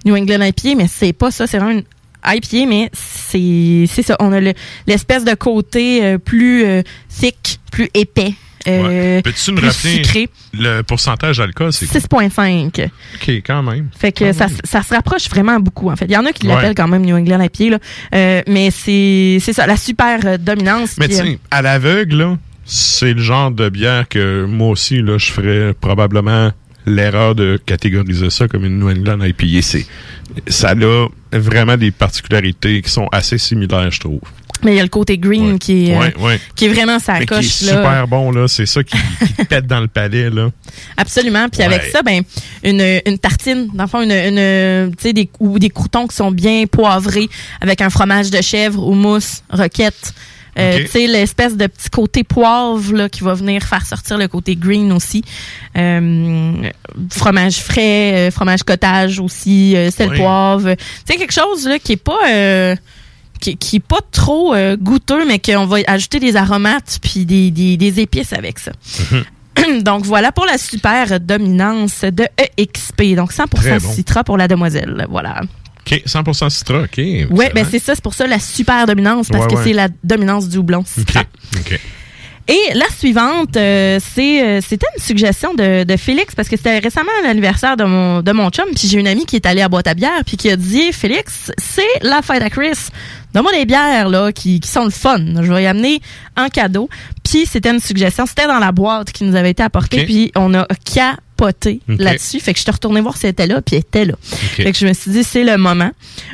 [0.05, 1.83] New England IPA, mais c'est pas ça, c'est vraiment une
[2.27, 4.15] IPA, mais c'est c'est ça.
[4.19, 4.53] On a le-
[4.87, 8.33] l'espèce de côté euh, plus euh, thick, plus épais.
[8.67, 10.29] euh, Peux-tu plus rappeler sucré.
[10.53, 11.71] le pourcentage d'alcool?
[11.71, 12.23] C'est quoi?
[12.23, 12.85] 6,5.
[13.15, 13.89] OK, quand même.
[13.97, 16.05] Fait que ça, ça se rapproche vraiment beaucoup, en fait.
[16.05, 16.53] Il y en a qui Ouais.
[16.55, 17.79] l'appellent quand même New England IPA, là.
[18.15, 20.95] Euh, mais c'est c'est ça, la super dominance.
[20.97, 24.99] Mais tu euh, sais, à l'aveugle, là, c'est le genre de bière que moi aussi,
[25.01, 26.51] là, je ferais probablement
[26.85, 29.61] l'erreur de catégoriser ça comme une New England IPA.
[29.61, 29.85] C'est,
[30.47, 34.21] ça a vraiment des particularités qui sont assez similaires, je trouve.
[34.63, 36.39] mais il y a le côté green qui, est, euh, Ouais, ouais.
[36.55, 37.61] qui est vraiment sa Mais qui coche.
[37.63, 37.71] est là.
[37.73, 38.47] super bon, là.
[38.47, 38.95] C'est ça qui,
[39.37, 40.49] qui pète dans le palais, là.
[40.97, 41.49] Absolument.
[41.49, 42.21] Puis avec ça, ben
[42.63, 46.15] une, une tartine, dans le fond, une, une tu sais, des, ou des croutons qui
[46.15, 47.29] sont bien poivrés
[47.61, 50.13] avec un fromage de chèvre ou mousse, roquette.
[50.57, 50.81] Euh, Ok.
[50.83, 54.55] Tu sais, l'espèce de petit côté poivre là, qui va venir faire sortir le côté
[54.55, 55.23] green aussi.
[55.77, 56.53] Euh,
[57.11, 60.17] fromage frais, euh, fromage cottage aussi, euh, sel Oui.
[60.17, 60.73] poivre.
[60.75, 62.75] Tu sais, quelque chose là, qui est pas...
[63.41, 67.51] qui, qui est pas trop euh, goûteux, mais qu'on va ajouter des aromates puis des,
[67.51, 68.71] des, des épices avec ça.
[69.81, 72.25] Donc voilà pour la super dominance de
[72.57, 73.15] EXP.
[73.15, 73.91] Donc 100% Très bon.
[73.91, 75.05] Citra pour la demoiselle.
[75.09, 75.41] Voilà.
[75.87, 76.97] OK, 100% Citra, OK.
[76.99, 77.35] Excellent.
[77.53, 79.63] ben c'est ça, c'est pour ça la super dominance parce Ouais, que ouais.
[79.63, 81.21] c'est la dominance du houblon Citra.
[81.21, 81.27] OK,
[81.59, 81.79] OK.
[82.47, 86.77] Et la suivante, euh, c'est euh, c'était une suggestion de, de Félix parce que c'était
[86.77, 89.67] récemment l'anniversaire de mon de mon chum puis j'ai une amie qui est allée à
[89.67, 92.77] boîte à bière puis qui a dit Félix, c'est la fête à Chris.
[93.33, 95.17] Donne-moi des bières là qui, qui sont le fun.
[95.41, 96.01] Je vais y amener
[96.37, 96.87] en cadeau.
[97.35, 100.53] Puis c'était une suggestion, c'était dans la boîte qui nous avait été apportée puis on
[100.53, 102.39] a capoté là-dessus.
[102.39, 104.13] Fait que je suis retournée voir si elle était là puis elle était là.
[104.21, 105.91] Fait que je me suis dit c'est le moment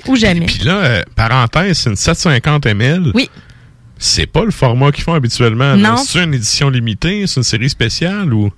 [0.08, 0.45] ou jamais.
[0.45, 3.12] Puis là, euh, parenthèse, c'est une 750 ml.
[3.16, 3.32] Oui.
[3.97, 5.76] C'est pas le format qu'ils font habituellement.
[5.76, 5.97] Non?
[5.97, 8.52] C'est une édition limitée, c'est une série spéciale ou?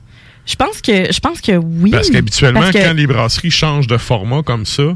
[0.45, 1.91] Je pense que je pense que oui.
[1.91, 4.95] Parce qu'habituellement, que- quand les brasseries changent de format comme ça, tu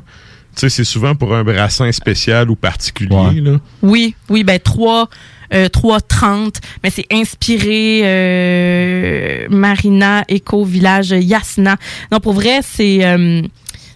[0.56, 3.40] sais, c'est souvent pour un brassin spécial ou particulier.
[3.40, 3.58] Là.
[3.82, 5.08] Oui, oui, ben 3
[5.54, 11.78] euh, 3.30, mais c'est inspiré euh, Marina Eco Village Yasna.
[12.12, 13.42] Non, pour vrai, c'est euh,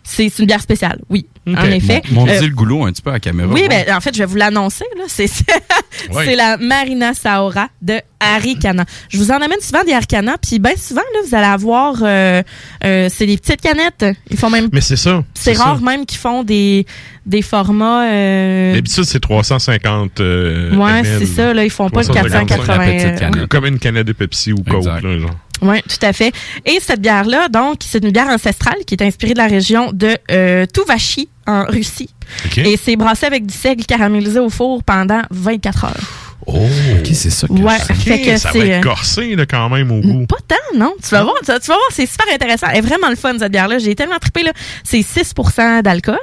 [0.04, 1.00] c'est une bière spéciale.
[1.10, 2.02] Oui, en effet.
[2.12, 3.50] Mon, Euh, le goulot un petit peu à la caméra.
[3.52, 4.84] oui, ben, en fait, je vais vous l'annoncer.
[4.98, 5.06] là.
[5.08, 8.86] C'est c'est la Marina Saora de Arikana.
[9.10, 11.96] Je vous en amène souvent des Arikana, puis bien souvent, là, vous allez avoir...
[12.04, 12.42] euh,
[12.84, 14.06] euh, c'est des petites canettes.
[14.30, 14.70] Ils font même...
[14.74, 15.24] Mais c'est ça.
[15.34, 15.64] C'est ça.
[15.64, 16.86] rare même qu'ils font des,
[17.26, 18.06] des formats...
[18.10, 21.20] euh, D'habitude, c'est 350 euh, Ouais, ml.
[21.20, 23.48] c'est ça, là, ils font pas le 350, 480, la petite euh.
[23.48, 24.86] Comme une canette de Pepsi ou Coke.
[24.86, 25.30] Là, genre.
[25.62, 26.34] Oui, tout à fait.
[26.66, 30.18] Et cette bière-là, donc, c'est une bière ancestrale qui est inspirée de la région de
[30.32, 32.10] euh, Tuvachi, en Russie.
[32.58, 36.31] Et c'est brassé avec du seigle caramélisé au four pendant 24 heures.
[36.48, 39.36] Oh, ok, c'est ça que Ouais, Ok, fait que ça va c'est, être euh, corsé
[39.36, 40.26] là, quand même au goût.
[40.26, 40.94] Pas tant, non.
[41.02, 42.68] Tu vas voir, tu vas tu vas voir, c'est super intéressant.
[42.72, 43.78] Elle est vraiment le fun, cette bière-là.
[43.78, 44.52] J'ai tellement trippé, là.
[44.84, 46.18] C'est 6% d'alcool.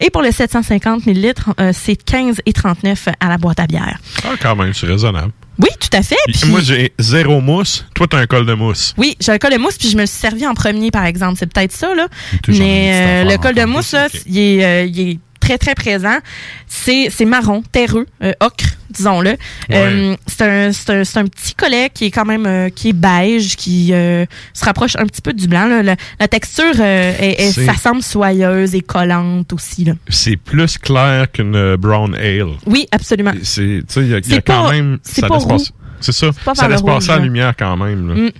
[0.00, 3.98] Et pour le 750 ml, euh, c'est 15,39 à la boîte à bière.
[4.24, 5.32] Ah, quand même, c'est raisonnable.
[5.58, 6.16] Oui, tout à fait.
[6.46, 7.86] Moi, j'ai zéro mousse.
[7.94, 8.92] Toi, t'as un col de mousse.
[8.96, 11.04] Oui, j'ai un col de mousse, puis je me le suis servi en premier, par
[11.04, 11.36] exemple.
[11.38, 12.08] C'est peut-être ça, là.
[12.48, 16.18] Mais euh, le col de mousse, là, il est, euh, il est très, très présent.
[16.66, 19.36] C'est c'est marron, terreux, euh, ocre, disons-le.
[19.70, 23.56] Euh, c'est un, un, un petit collet qui est quand même euh, qui est beige,
[23.56, 25.66] qui euh, se rapproche un petit peu du blanc.
[25.66, 25.82] là.
[25.82, 29.86] La, la texture, est- ça semble soyeuse et collante aussi.
[30.08, 32.54] C'est plus clair qu'une brown ale.
[32.66, 33.32] Oui, absolument.
[33.42, 34.98] C'est, tu sais, il y a, y a quand pas- même.
[35.02, 35.70] c'est ça pas laisse passer-
[36.00, 36.26] C'est ça.
[36.44, 38.08] pas Ça laisse passer la lumière quand même.
[38.08, 38.14] là.
[38.14, 38.30] Mm.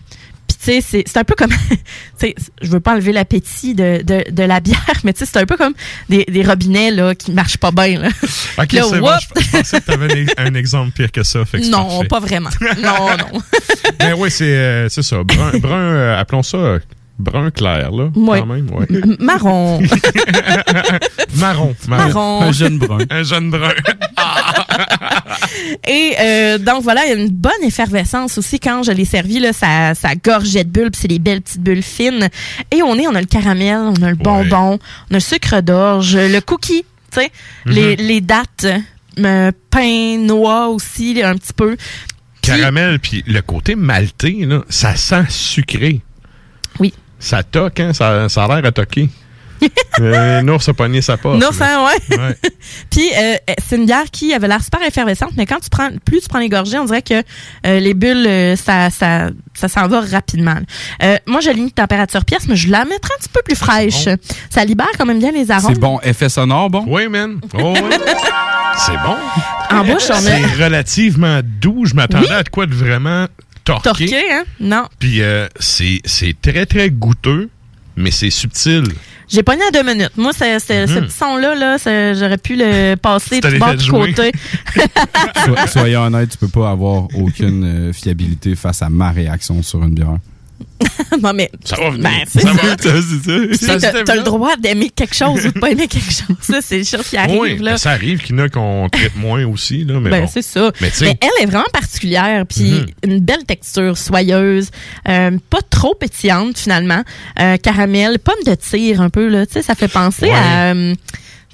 [0.47, 1.76] Puis tu sais, c'est c'est un peu comme, tu
[2.18, 5.38] sais, je veux pas enlever l'appétit de, de, de la bière, mais tu sais, c'est
[5.38, 5.74] un peu comme
[6.09, 7.99] des, des robinets là qui marchent pas bien.
[8.01, 8.09] Là.
[8.59, 9.11] Ok, là, c'est bon.
[9.36, 11.45] Je, je pensais que tu avais un exemple pire que ça.
[11.45, 12.09] Fait que c'est non, parfait.
[12.09, 12.51] pas vraiment.
[12.82, 13.40] Non, non.
[14.01, 15.22] Mais oui, c'est euh, c'est ça.
[15.24, 16.78] Brun, brun euh, appelons ça euh,
[17.18, 18.11] brun clair, là.
[18.14, 18.40] Ouais.
[18.40, 18.86] Quand même, ouais.
[18.90, 19.80] M- Marron.
[21.36, 22.05] marron, marron.
[22.07, 22.42] Marron.
[22.42, 22.99] Un jeune brun.
[23.11, 23.72] Un jeune brun.
[25.86, 29.40] Et euh, donc voilà, il y a une bonne effervescence aussi quand je l'ai servi.
[29.40, 32.28] Là, ça, ça gorgeait de bulles, puis c'est des belles petites bulles fines.
[32.70, 34.78] Et on est, on a le caramel, on a le bonbon,
[35.11, 37.30] on a le sucre d'orge, le cookie, tu sais,
[37.66, 38.66] les, les dattes,
[39.18, 41.76] euh, pain, noix aussi, un petit peu.
[42.42, 46.00] Caramel, puis le côté maltais, là, ça sent sucré.
[46.78, 46.92] Oui.
[47.18, 47.92] Ça toque, hein?
[47.92, 49.09] Ça, ça a l'air à toquer.
[50.00, 51.40] euh, Nours a pogné sa poche.
[51.40, 51.52] Non, là.
[51.52, 52.18] ça, ouais.
[52.18, 52.36] Ouais.
[52.90, 53.34] Puis euh,
[53.66, 56.38] c'est une bière qui avait l'air super effervescente, mais quand tu prends, plus tu prends
[56.38, 57.22] les gorgées, on dirait que
[57.66, 60.56] euh, les bulles, euh, ça, ça, ça s'en va rapidement.
[61.02, 64.08] Euh, moi, je limite température pièce, mais je la mettrais un petit peu plus fraîche.
[64.50, 65.74] Ça libère quand même bien les arômes.
[65.74, 66.00] C'est bon.
[66.02, 66.84] Effet sonore, bon?
[66.86, 67.40] Oui, man.
[67.58, 67.74] Oh.
[68.76, 69.16] C'est bon.
[69.70, 71.84] En bouche, on a C'est relativement doux.
[71.86, 72.34] Je m'attendais Oui.
[72.34, 73.26] à de quoi de vraiment
[73.62, 73.88] torqué.
[73.88, 74.44] torqué, hein?
[74.60, 74.86] Non.
[74.98, 77.50] Puis euh, c'est c'est très, très goûteux,
[77.96, 78.84] mais c'est subtil.
[79.29, 80.12] J'ai pogné à deux minutes.
[80.16, 81.07] Moi, c'est, c'est- ce Mhm.
[81.07, 84.33] petit son-là, là, c'est- j'aurais pu le passer du bord du côté.
[85.45, 89.83] So- soyons honnêtes, tu peux pas avoir aucune euh, fiabilité face à ma réaction sur
[89.83, 90.16] une bière.
[91.22, 91.50] non, mais.
[91.64, 92.02] Ça va venir.
[92.02, 92.76] Ben, Ça va.
[92.76, 96.36] T'as, t'as le droit d'aimer quelque chose ou de pas aimer quelque chose.
[96.40, 97.76] Ça, c'est des choses qui arrivent, Oui, là.
[97.76, 99.84] ça arrive qu'il y en a qu'on traite moins aussi.
[99.84, 100.30] Là, mais ben, bon.
[100.32, 100.70] c'est ça.
[100.80, 102.86] Mais elle est vraiment particulière, puis Mhm.
[103.05, 104.70] une belle texture soyeuse,
[105.09, 107.02] euh, pas trop pétillante finalement,
[107.40, 110.32] euh, caramel, pomme de tir un peu là, ça fait penser Ouais.
[110.32, 110.94] à, euh,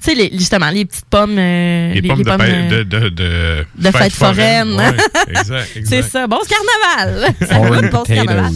[0.09, 3.91] sais, les- justement les petites pommes, euh, les, pommes, de, euh, de, de, de, de
[3.91, 4.73] fête foraine.
[4.75, 4.87] Ouais,
[5.29, 5.85] exact, exact.
[5.85, 6.27] C'est ça.
[6.27, 7.33] Bon, ce carnaval.
[7.41, 7.59] Ça
[7.91, 8.51] bon ce carnaval.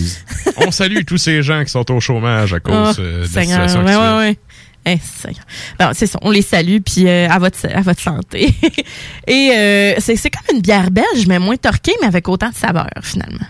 [0.58, 3.28] On salue tous ces gens qui sont au chômage à cause Oh, euh, de la
[3.28, 3.70] Seigneur.
[3.70, 4.38] situation Ouais, ouais, ouais.
[4.88, 5.44] Eh, Seigneur.
[5.80, 8.54] Bon, c'est ça, on les salue, puis euh, à, votre, à votre santé.
[9.28, 12.56] Et euh, c'est c'est comme une bière belge, mais moins torquée, mais avec autant de
[12.56, 13.48] saveur, finalement.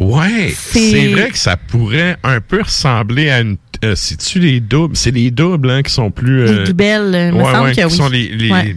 [0.00, 3.56] Ouais, C'est- vrai que ça pourrait un peu ressembler à une.
[3.84, 4.96] Euh, C'est-tu les doubles?
[4.96, 6.44] C'est les doubles hein, qui sont plus.
[6.46, 6.82] Les doubles,
[7.14, 7.90] euh, me ouais, semble ouais, que qui oui.
[7.92, 8.76] sont les, les- Ouais.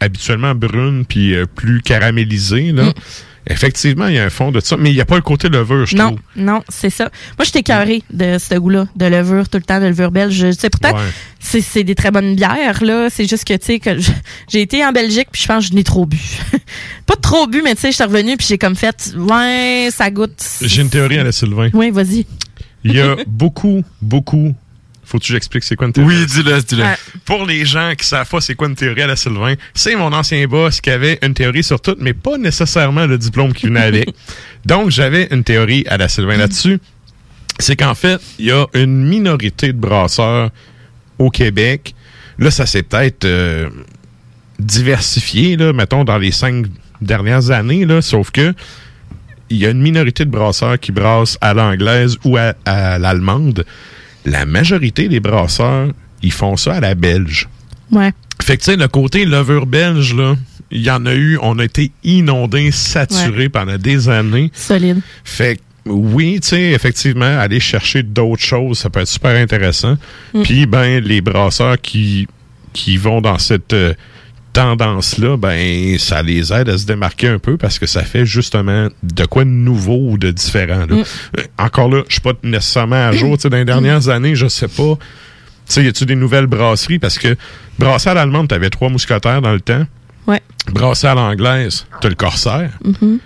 [0.00, 2.72] habituellement brunes puis euh, plus caramélisées.
[2.72, 2.84] Là.
[2.84, 2.92] Mm.
[3.46, 5.48] Effectivement, il y a un fond de ça, mais il n'y a pas le côté
[5.50, 6.18] levure, je Non, trouve.
[6.36, 7.10] non, c'est ça.
[7.38, 10.50] Moi, j'étais écœurée de ce goût-là, de levure tout le temps, de levure belge.
[10.52, 11.02] Sais pourtant, Ouais.
[11.40, 13.08] c'est c'est des très bonnes bières, là.
[13.10, 13.90] C'est juste que, tu sais, que
[14.48, 16.18] j'ai été en Belgique, puis je pense que je n'ai trop bu.
[17.06, 20.10] Pas trop bu, mais tu sais, je suis revenue, puis j'ai comme fait, ouais, ça
[20.10, 20.42] goûte.
[20.62, 21.68] J'ai une théorie à la Sylvain.
[21.74, 22.26] Oui, vas-y.
[22.82, 24.54] Il y a beaucoup, beaucoup.
[25.04, 26.16] Faut-tu que j'explique c'est quoi une théorie?
[26.16, 26.82] Oui, dis-le, dis-le.
[26.82, 26.96] Ouais.
[27.24, 30.12] Pour les gens qui savent pas c'est quoi une théorie à la Sylvain, c'est mon
[30.12, 33.82] ancien boss qui avait une théorie sur tout, mais pas nécessairement le diplôme qui venait
[33.82, 34.08] avec.
[34.64, 36.78] Donc, j'avais une théorie à la Sylvain là-dessus.
[37.58, 40.50] C'est qu'en fait, il y a une minorité de brasseurs
[41.18, 41.94] au Québec.
[42.38, 43.68] Là, ça s'est peut-être euh,
[44.58, 46.66] diversifié, là, mettons, dans les cinq
[47.00, 48.54] dernières années, là, sauf que
[49.50, 53.64] il y a une minorité de brasseurs qui brassent à l'anglaise ou à, à l'allemande.
[54.24, 55.88] La majorité des brasseurs,
[56.22, 57.48] ils font ça à la belge.
[57.90, 58.12] Ouais.
[58.42, 60.36] Fait que, tu sais, le côté levure belge, là,
[60.70, 64.50] il y en a eu, on a été inondés, saturés pendant des années.
[64.54, 65.00] Solide.
[65.24, 69.96] Fait que, oui, tu sais, effectivement, aller chercher d'autres choses, ça peut être super intéressant.
[70.32, 70.42] Mm.
[70.42, 72.26] Puis, ben, les brasseurs qui,
[72.72, 73.94] qui vont dans cette euh,
[74.54, 78.88] tendance-là, ben, ça les aide à se démarquer un peu parce que ça fait justement
[79.02, 80.86] de quoi de nouveau ou de différent.
[80.88, 80.96] là.
[80.96, 81.04] Mm.
[81.38, 83.36] Euh, Encore là, je suis pas nécessairement à jour.
[83.36, 84.94] Dans les dernières années, je sais pas.
[85.66, 86.98] Tu sais, y a-tu des nouvelles brasseries?
[86.98, 87.36] Parce que
[87.78, 89.86] brasser à l'allemande, t'avais trois mousquetaires dans le temps.
[90.26, 90.40] Ouais.
[90.70, 92.70] Brasser à l'anglaise, t'as le corsaire.
[92.84, 93.18] Mhm.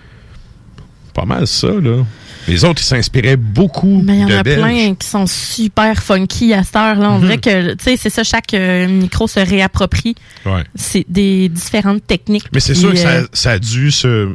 [1.14, 2.04] Pas mal ça, là.
[2.48, 4.60] Les autres, ils s'inspiraient beaucoup Mais il y en de a Belges.
[4.62, 7.10] plein qui sont super funky à cette heure-là.
[7.10, 7.20] On Mhm.
[7.20, 10.14] dirait que, tu sais, c'est ça, chaque euh, micro se réapproprie.
[10.46, 10.64] Ouais.
[10.74, 12.46] C'est des différentes techniques.
[12.52, 14.34] Mais c'est sûr que ça, euh, ça a dû se,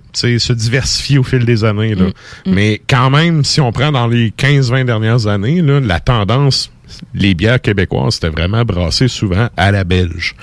[0.54, 1.96] diversifier au fil des années.
[1.96, 2.06] Là.
[2.06, 2.52] Mm.
[2.52, 2.54] Mm.
[2.54, 6.72] Mais quand même, si on prend dans les 15-20 dernières années, là, la tendance,
[7.16, 10.36] les bières québécoises, c'était vraiment brassé souvent à la belge.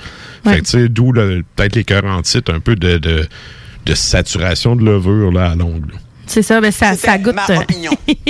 [0.45, 0.55] Ouais.
[0.55, 3.29] Fait que, tu sais, d'où le- peut-être les cœurs en titre, un peu de, de,
[3.87, 5.93] de saturation de levure là, à longue.
[6.31, 7.35] C'est ça, ben ça, ça goûte.
[7.51, 7.57] euh,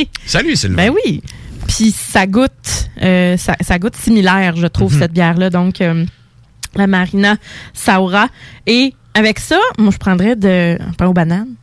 [0.26, 0.76] Salut, Sylvain.
[0.88, 1.22] ben oui.
[1.68, 5.00] Puis ça goûte, euh, ça, ça goûte similaire, je trouve, Mhm.
[5.00, 5.50] cette bière-là.
[5.50, 6.06] Donc, euh,
[6.74, 7.36] la Marina
[7.74, 8.28] Saura.
[8.66, 11.54] Et avec ça, moi, je prendrais de un pain aux bananes.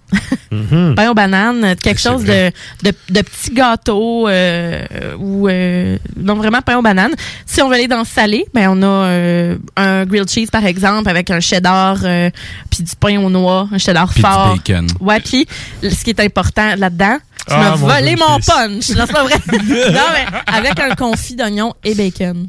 [0.51, 0.95] Mhm.
[0.95, 2.49] Pain aux bananes, quelque chose de,
[2.83, 4.85] de, de petit gâteau euh,
[5.19, 7.13] ou euh, non vraiment pain aux bananes.
[7.45, 10.65] Si on veut aller dans le salé, ben on a euh, un grilled cheese par
[10.65, 12.29] exemple avec un cheddar euh,
[12.69, 14.55] puis du pain aux noix, un cheddar Puis du fort.
[14.55, 14.87] bacon.
[15.01, 15.45] Ouais, puis
[15.83, 18.89] ce qui est important là-dedans, Tu Ah, m'as mon volé mon punch.
[18.95, 19.35] Non, c'est pas vrai.
[19.51, 22.47] non, mais avec un confit d'oignon et bacon.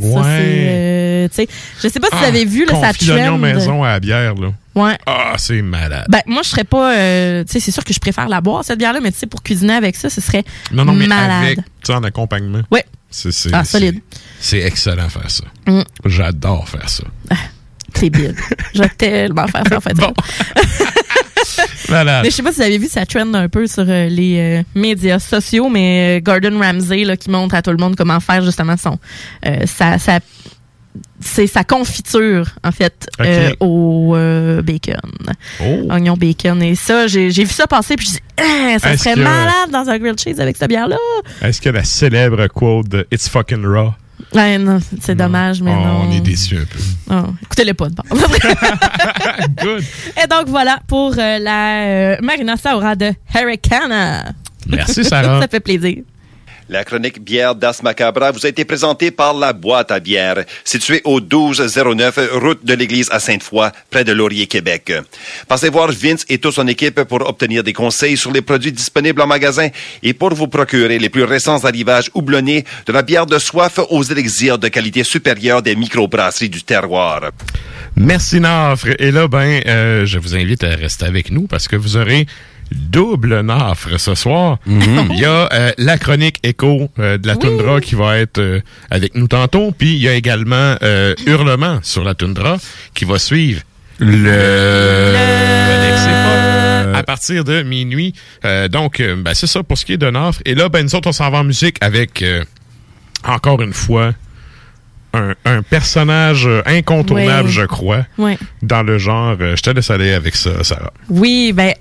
[0.00, 0.22] Ça, Ouais.
[1.32, 1.46] c'est, euh,
[1.82, 3.38] je sais pas si vous Ah, avez vu, là, ça trend.
[3.38, 4.48] maison à la bière, là.
[4.74, 4.98] Ouais.
[5.06, 6.04] Ah, c'est malade.
[6.08, 8.64] Ben, moi, je serais pas, euh, tu sais, c'est sûr que je préfère la boire,
[8.64, 10.42] cette bière-là, mais tu sais, pour cuisiner avec ça, ce serait
[10.72, 11.44] non, non, mais malade.
[11.44, 12.62] avec, tu sais, en accompagnement.
[12.72, 12.84] Ouais.
[13.08, 14.00] C'est, c'est, Ah, c'est- solide.
[14.40, 15.44] C'est excellent faire ça.
[15.68, 15.82] Mm.
[16.06, 17.04] J'adore faire ça.
[17.94, 18.34] C'est bide.
[18.74, 19.92] Je vais tellement faire ça, en fait.
[21.88, 22.20] Malade.
[22.24, 24.38] Mais je sais pas si vous avez vu, ça trend un peu sur euh, les
[24.38, 28.20] euh, médias sociaux, mais euh, Gordon Ramsay là, qui montre à tout le monde comment
[28.20, 28.98] faire justement son
[29.66, 30.20] sa, sa-
[31.20, 34.94] c'est sa confiture en fait euh, au euh, bacon,
[35.60, 35.86] Oh.
[35.90, 39.20] oignon bacon et ça j'ai vu ça passer puis je dis Ah, ça serait que-
[39.20, 40.96] malade dans un grilled cheese avec cette bière là.
[41.42, 43.92] Est-ce que la célèbre quote de It's fucking raw?
[44.32, 46.08] Ouais, non, c'est dommage mais Oh, non.
[46.08, 46.78] On est déçus un peu.
[47.10, 48.06] Oh, écoutez-le pas de bord.
[49.62, 49.84] Good.
[50.22, 54.34] Et donc voilà pour euh, la euh, Marina Saura de Hurricane.
[54.68, 55.40] Merci, Sarah.
[55.42, 56.02] ça fait plaisir.
[56.70, 61.02] La chronique bière d'As Macabra vous a été présentée par la boîte à bière, située
[61.04, 64.90] au 1209 route de l'église à Sainte-Foy, près de Laurier, Québec.
[65.46, 69.20] Passez voir Vince et toute son équipe pour obtenir des conseils sur les produits disponibles
[69.20, 69.68] en magasin
[70.02, 74.02] et pour vous procurer les plus récents arrivages houblonnés de la bière de soif aux
[74.02, 77.30] élixirs de qualité supérieure des microbrasseries du terroir.
[77.96, 78.88] Merci Nafre.
[78.98, 82.26] Et là, ben, euh, je vous invite à rester avec nous parce que vous aurez
[82.72, 84.58] double Nafre ce soir.
[84.66, 88.60] Il y a euh, la chronique écho euh, de la toundra qui va être euh,
[88.90, 89.72] avec nous tantôt.
[89.76, 92.56] Puis il y a également euh, Hurlement sur la toundra
[92.94, 93.62] qui va suivre
[93.98, 95.14] le...
[96.04, 96.98] Pas.
[96.98, 98.14] À partir de minuit.
[98.44, 100.40] Euh, donc, euh, ben, c'est ça pour ce qui est de Nafre.
[100.44, 102.44] Et là, ben, nous autres, on s'en va en musique avec, euh,
[103.24, 104.12] encore une fois,
[105.12, 108.38] un, un personnage incontournable, je crois, Ouais.
[108.62, 109.36] dans le genre.
[109.38, 110.92] je te laisse aller avec ça, Sarah.
[111.08, 111.72] Oui, ben.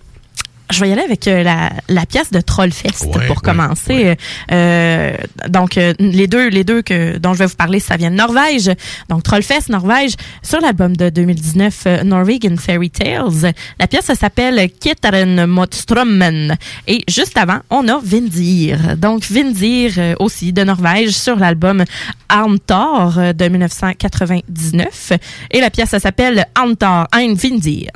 [0.73, 4.17] Je vais y aller avec euh, la, la pièce de Trollfest Ouais, pour ouais, commencer.
[4.51, 5.15] Euh,
[5.49, 8.15] donc euh, les deux les deux que dont je vais vous parler, ça vient de
[8.15, 8.71] Norvège.
[9.07, 13.53] Donc Trollfest Norvège sur l'album de 2019 euh, Norwegian Fairy Tales.
[13.79, 16.57] La pièce ça s'appelle Kittaren mot strømmen
[16.87, 18.97] et juste avant, on a Vindir.
[18.97, 21.83] Donc Vindir aussi de Norvège sur l'album
[22.29, 25.13] Armtor de 1999
[25.51, 27.91] et la pièce ça s'appelle Armtor ein Vindir.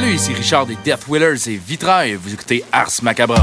[0.00, 2.14] Salut, ici Richard des Death Wheelers et Vitrail.
[2.14, 3.42] Vous écoutez Ars Macabra.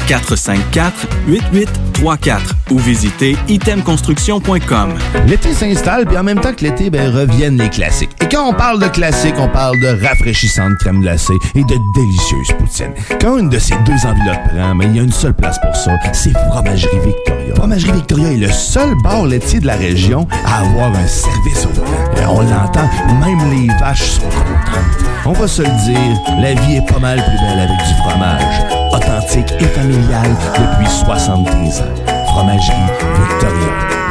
[1.27, 4.93] 8234 ou visitez itemconstruction.com.
[5.27, 8.11] L'été s'installe, puis en même temps que l'été, ben, reviennent les classiques.
[8.21, 12.51] Et quand on parle de classiques, on parle de rafraîchissante crème glacée et de délicieuses
[12.57, 12.93] poutines.
[13.19, 15.75] Quand une de ces deux enveloppes prend, mais il y a une seule place pour
[15.75, 17.55] ça, c'est Fromagerie Victoria.
[17.55, 21.69] Fromagerie Victoria est le seul bar laitier de la région à avoir un service au
[21.69, 22.21] volant.
[22.21, 22.89] Et on l'entend,
[23.19, 25.05] même les vaches sont contentes.
[25.25, 28.80] On va se le dire, la vie est pas mal plus belle avec du fromage.
[28.93, 32.25] Authentique et familial depuis 73 ans.
[32.27, 32.75] Fromagerie
[33.17, 34.10] Victoria.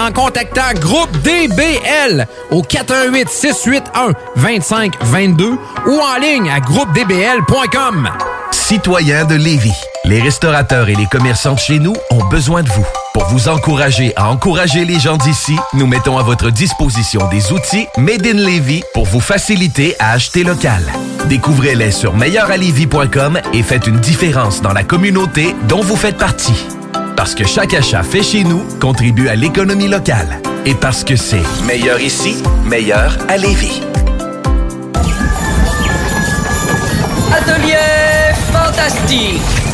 [0.00, 8.10] en contactant Groupe DBL au 418 681 2522 ou en ligne à groupedbl.com.
[8.50, 9.74] Citoyens de Lévis,
[10.04, 12.86] les restaurateurs et les commerçants de chez nous ont besoin de vous.
[13.14, 17.86] Pour vous encourager à encourager les gens d'ici, nous mettons à votre disposition des outils
[17.96, 20.82] Made in Lévis pour vous faciliter à acheter local.
[21.28, 26.66] Découvrez-les sur meilleuralevis.com et faites une différence dans la communauté dont vous faites partie.
[27.18, 30.40] Parce que chaque achat fait chez nous contribue à l'économie locale.
[30.64, 33.82] Et parce que c'est meilleur ici, meilleur à Lévis.
[37.32, 37.74] Atelier
[38.52, 39.57] fantastique.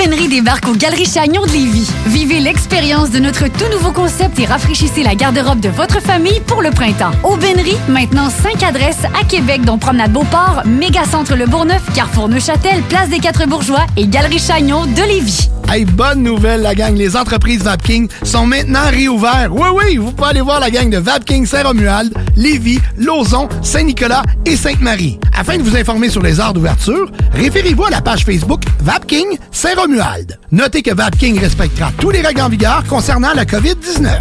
[0.00, 1.90] Aubainerie débarque aux Galeries Chagnon de Lévis.
[2.06, 6.62] Vivez l'expérience de notre tout nouveau concept et rafraîchissez la garde-robe de votre famille pour
[6.62, 7.10] le printemps.
[7.22, 13.10] Aubainerie, maintenant 5 adresses à Québec, dont Promenade Beauport, Mégacentre Le Bourgneuf, Carrefour Neuchâtel, Place
[13.10, 15.50] des Quatre Bourgeois et Galerie Chagnon de Lévis.
[15.68, 16.96] Hey, bonne nouvelle, la gang.
[16.96, 19.50] Les entreprises Vapking sont maintenant réouvertes.
[19.50, 24.56] Oui, oui, vous pouvez aller voir la gang de Vapking Saint-Romuald, Lévis, Lauson, Saint-Nicolas et
[24.56, 25.20] Sainte-Marie.
[25.40, 30.38] Afin de vous informer sur les heures d'ouverture, référez-vous à la page Facebook Vapking Saint-Romuald.
[30.52, 34.18] Notez que Vapking respectera tous les règles en vigueur concernant la COVID-19.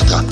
[0.01, 0.25] Pierre-Bertrand.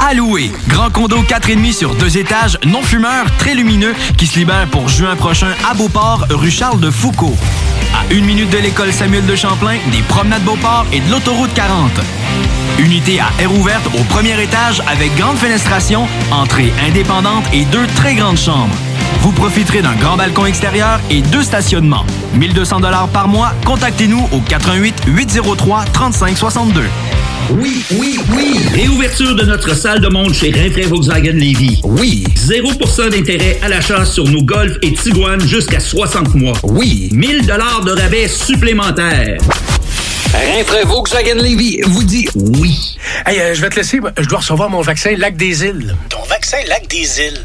[0.00, 0.52] À louer.
[0.68, 5.16] Grand condo 4,5 sur deux étages, non fumeur, très lumineux, qui se libère pour juin
[5.16, 7.36] prochain à Beauport, rue Charles de Foucault.
[7.94, 11.90] À une minute de l'école Samuel de Champlain, des promenades Beauport et de l'autoroute 40.
[12.78, 18.14] Unité à air ouverte au premier étage avec grande fenestration, entrée indépendante et deux très
[18.14, 18.76] grandes chambres.
[19.26, 22.06] Vous profiterez d'un grand balcon extérieur et deux stationnements.
[22.34, 23.52] 1200 dollars par mois.
[23.64, 26.84] Contactez-nous au 88 803 3562.
[27.50, 28.60] Oui, oui, oui.
[28.72, 31.80] Réouverture de notre salle de monde chez Rinfraie Volkswagen Lévy.
[31.82, 32.22] Oui.
[32.36, 36.56] 0% d'intérêt à l'achat sur nos Golf et Tiguan jusqu'à 60 mois.
[36.62, 37.08] Oui.
[37.10, 39.38] 1000 dollars de rabais supplémentaires.
[40.32, 42.96] Rinfraie Volkswagen Lévy vous dit oui.
[43.26, 43.98] Hey, euh, je vais te laisser.
[44.20, 45.96] Je dois recevoir mon vaccin Lac des Îles.
[46.10, 47.44] Ton vaccin Lac des Îles.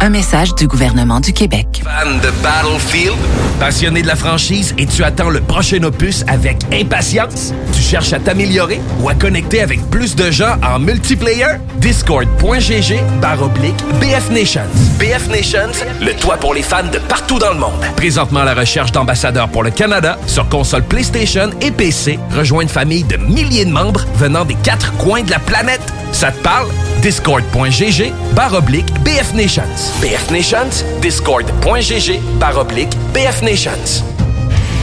[0.00, 1.82] Un message du gouvernement du Québec.
[1.82, 3.16] Fan de Battlefield?
[3.58, 7.54] Passionné de la franchise et tu attends le prochain opus avec impatience?
[7.72, 11.56] Tu cherches à t'améliorer ou à connecter avec plus de gens en multiplayer?
[11.78, 14.60] Discord.gg barre oblique BF Nations.
[14.98, 15.72] BF Nations,
[16.02, 17.80] le toit pour les fans de partout dans le monde.
[17.96, 22.18] Présentement à la recherche d'ambassadeurs pour le Canada sur console PlayStation et PC.
[22.36, 25.82] Rejoins une famille de milliers de membres venant des quatre coins de la planète.
[26.12, 26.68] Ça te parle?
[27.02, 29.62] Discord.gg barre oblique BF Nations.
[30.00, 34.04] BF Nations, discord.gg barre oblique BF Nations.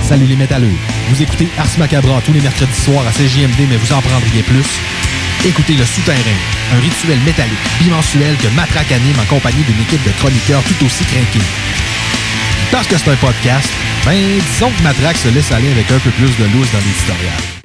[0.08, 0.76] Salut les métalleux.
[1.10, 4.66] Vous écoutez Ars Macabra tous les mercredis soirs à CJMD, mais vous en prendriez plus?
[5.46, 6.18] Écoutez Le Souterrain,
[6.74, 11.04] un rituel métallique bimensuel que Matraque anime en compagnie d'une équipe de chroniqueurs tout aussi
[11.04, 11.46] craqués.
[12.72, 13.70] Parce que c'est un podcast,
[14.06, 14.18] ben
[14.52, 17.63] disons que Matraque se laisse aller avec un peu plus de loose dans l'éditorial.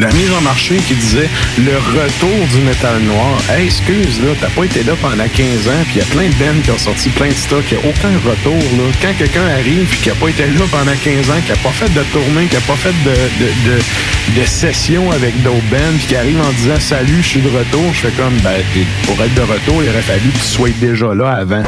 [0.00, 1.28] La mise en marché qui disait
[1.58, 3.38] le retour du métal noir.
[3.58, 6.34] Excuse, là, t'as pas été là pendant 15 ans, puis il y a plein de
[6.34, 8.84] bands qui ont sorti plein de stocks, il n'y a aucun retour, là.
[9.02, 11.70] Quand quelqu'un arrive, puis qui a pas été là pendant 15 ans, qui a pas
[11.70, 13.10] fait de tournée, qui a pas fait de,
[13.44, 17.40] de, de, de session avec d'autres bands, puis qui arrive en disant salut, je suis
[17.40, 18.62] de retour, je fais comme, ben,
[19.04, 21.62] pour être de retour, il aurait fallu que tu sois déjà là avant.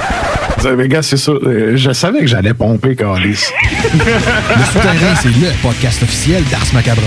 [0.62, 1.32] Savez, gars, c'est ça.
[1.32, 3.47] euh, Je savais que j'allais pomper, Carlis.
[3.94, 7.02] Le Souterrain, c'est le podcast officiel d'Ars Macabra.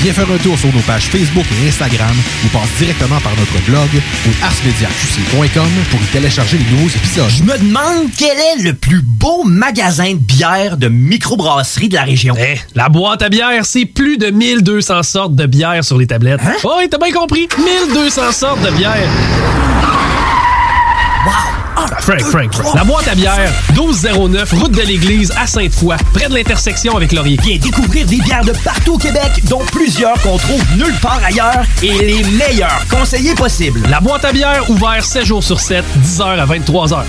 [0.00, 2.14] Viens faire un tour sur nos pages Facebook et Instagram
[2.44, 7.30] ou passe directement par notre blog ou arsmediaqc.com pour y télécharger les nouveaux épisodes.
[7.30, 12.02] Je me demande quel est le plus beau magasin de bière de microbrasserie de la
[12.02, 12.34] région.
[12.38, 16.40] Eh, la boîte à bière, c'est plus de 1200 sortes de bière sur les tablettes.
[16.44, 16.54] Hein?
[16.64, 17.46] Oh, oui, t'as bien compris.
[17.56, 19.08] 1200 sortes de bière.
[22.00, 22.74] Frank, Frank, Frank.
[22.74, 27.38] La boîte à bière, 1209, route de l'église à Sainte-Foy, près de l'intersection avec Laurier.
[27.42, 31.64] Viens découvrir des bières de partout au Québec, dont plusieurs qu'on trouve nulle part ailleurs
[31.82, 33.80] et les meilleurs conseillers possibles.
[33.88, 37.04] La boîte à bière, ouvert 7 jours sur 7, 10h à 23h.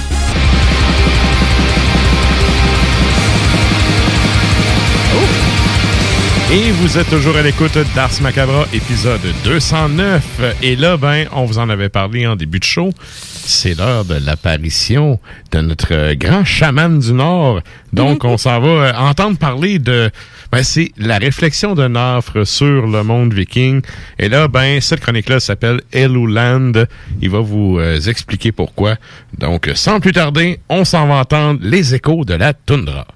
[6.49, 10.24] Et vous êtes toujours à l'écoute d'Ars Macabra, épisode 209.
[10.62, 12.94] Et là, ben, on vous en avait parlé en début de show.
[13.48, 15.22] C'est l'heure de l'apparition
[15.53, 17.61] de notre grand chaman du Nord.
[17.94, 20.11] Donc, on s'en va euh, entendre parler de...
[20.52, 23.82] Ben, c'est la réflexion de Nafre sur le monde viking.
[24.19, 26.74] Et là, ben, cette chronique-là s'appelle Eluland.
[27.22, 28.98] Il va vous euh, expliquer pourquoi.
[29.38, 33.07] Donc, sans plus tarder, on s'en va entendre les échos de la toundra.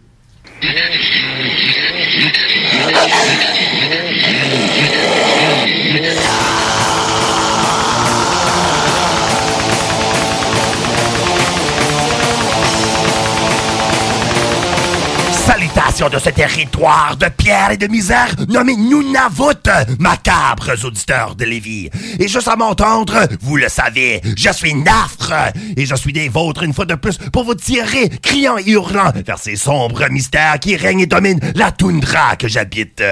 [16.01, 19.69] De ce territoire de pierre et de misère nommé Nunavut,
[19.99, 21.91] macabres auditeurs de Lévis.
[22.19, 26.63] Et juste à m'entendre, vous le savez, je suis Nafre, et je suis des vôtres
[26.63, 30.75] une fois de plus pour vous tirer, criant et hurlant, vers ces sombres mystères qui
[30.75, 33.03] règnent et dominent la toundra que j'habite.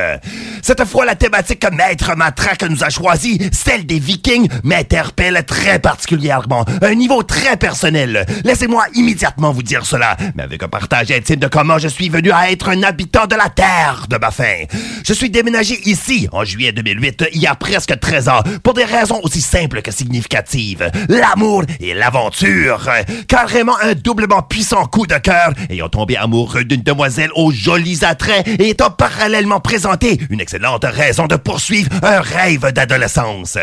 [0.64, 5.78] Cette fois, la thématique que Maître Matraque nous a choisie, celle des Vikings, m'interpelle très
[5.78, 8.26] particulièrement, à un niveau très personnel.
[8.44, 12.32] Laissez-moi immédiatement vous dire cela, mais avec un partage intime de comment je suis venu
[12.32, 14.64] à être un habitant de la Terre de ma fin.
[15.04, 18.86] Je suis déménagé ici, en juillet 2008, il y a presque 13 ans, pour des
[18.86, 20.90] raisons aussi simples que significatives.
[21.08, 22.90] L'amour et l'aventure.
[23.28, 28.48] Carrément un doublement puissant coup de cœur, ayant tombé amoureux d'une demoiselle aux jolis attraits
[28.48, 33.58] et étant parallèlement présenté une excellente raison de poursuivre un rêve d'adolescence.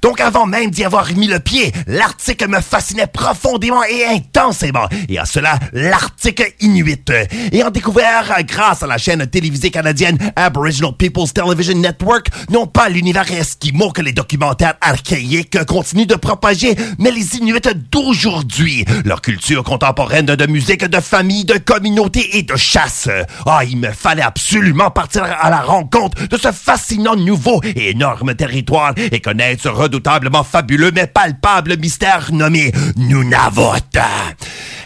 [0.00, 4.88] Donc avant même d'y avoir mis le pied, l'Arctique me fascinait profondément et intensément.
[5.08, 7.10] Et à cela, l'Arctique Inuit.
[7.52, 12.88] Ayant découvert, euh, grâce à la chaîne télévisée canadienne Aboriginal People's Television Network, non pas
[12.88, 17.58] l'univers esquimau que les documentaires archaïques continuent de propager, mais les Inuits
[17.90, 23.08] d'aujourd'hui, leur culture contemporaine de musique, de famille, de communauté et de chasse.
[23.46, 28.36] Ah, il me fallait absolument partir à la rencontre de ce fascinant nouveau et énorme
[28.36, 33.98] territoire et connaître ce redoutablement fabuleux mais palpable mystère nommé Nunavut.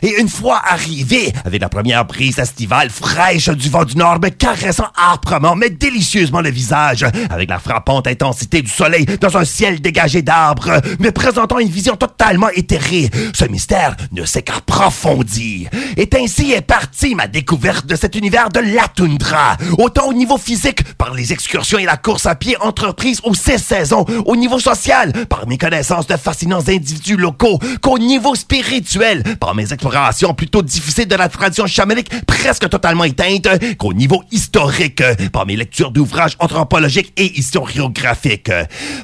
[0.03, 4.29] Et une fois arrivé, avec la première brise estivale fraîche du vent du nord me
[4.29, 9.81] caressant âprement mais délicieusement le visage, avec la frappante intensité du soleil dans un ciel
[9.81, 15.69] dégagé d'arbres, me présentant une vision totalement éthérée, ce mystère ne s'est qu'approfondi.
[15.97, 20.37] Et ainsi est partie ma découverte de cet univers de la toundra, autant au niveau
[20.37, 24.59] physique, par les excursions et la course à pied entreprises aux six saisons, au niveau
[24.59, 30.35] social, par mes connaissances de fascinants individus locaux, qu'au niveau spirituel, par mes explorations exploration
[30.35, 33.46] plutôt difficile de la tradition chamanique presque totalement éteinte
[33.79, 35.03] qu'au niveau historique
[35.33, 38.51] par mes lectures d'ouvrages anthropologiques et historiographiques.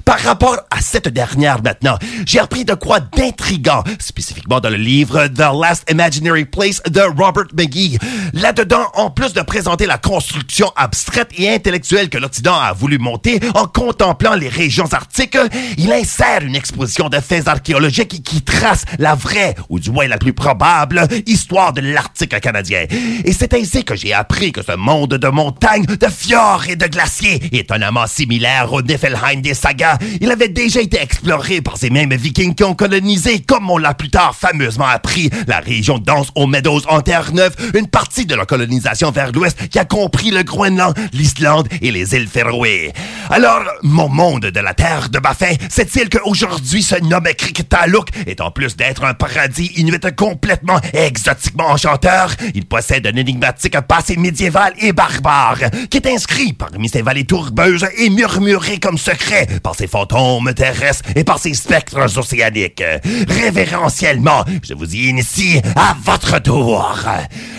[0.05, 5.27] Par rapport à cette dernière maintenant, j'ai appris de quoi d'intrigant, spécifiquement dans le livre
[5.29, 7.99] The Last Imaginary Place de Robert McGee.
[8.33, 13.41] Là-dedans, en plus de présenter la construction abstraite et intellectuelle que l'Occident a voulu monter
[13.55, 15.39] en contemplant les régions arctiques,
[15.79, 20.19] il insère une exposition de faits archéologiques qui trace la vraie, ou du moins la
[20.19, 22.87] plus probable, histoire de l'Arctique canadien.
[23.25, 26.87] Et c'est ainsi que j'ai appris que ce monde de montagnes, de fjords et de
[26.87, 32.15] glaciers, étonnamment similaire au Niflheim des sagas, il avait déjà été exploré par ces mêmes
[32.15, 36.47] vikings qui ont colonisé, comme on l'a plus tard fameusement appris, la région dense aux
[36.47, 40.95] Meadows en Terre-Neuve, une partie de la colonisation vers l'ouest qui a compris le Groenland,
[41.13, 42.93] l'Islande et les îles Féroé.
[43.31, 48.51] Alors, mon monde de la Terre de Baffin, c'est-il qu'aujourd'hui se nomme Kriktaluk, et en
[48.51, 54.93] plus d'être un paradis inuit complètement exotiquement enchanteur, il possède un énigmatique passé médiéval et
[54.93, 55.59] barbare,
[55.91, 61.11] qui est inscrit parmi ses vallées tourbeuses et murmuré comme secret par ses fantômes terrestres
[61.17, 62.85] et par ses spectres océaniques.
[63.29, 66.95] Révérentiellement, je vous y initie à votre tour.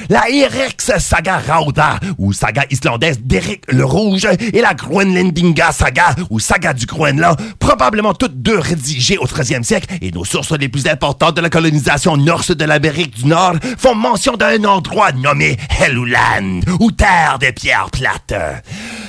[0.10, 6.40] La Irex Saga Rauda, ou saga islandaise d'Eric le Rouge, et la Groenlandinga Saga, ou
[6.40, 10.88] saga du Groenland, probablement toutes deux rédigées au 13e siècle, et nos sources les plus
[10.88, 15.58] importantes de la colonisation norse de l'Amérique du Nord font mention d'un endroit nommé
[16.54, 18.34] Helluland, ou terre des pierres plates.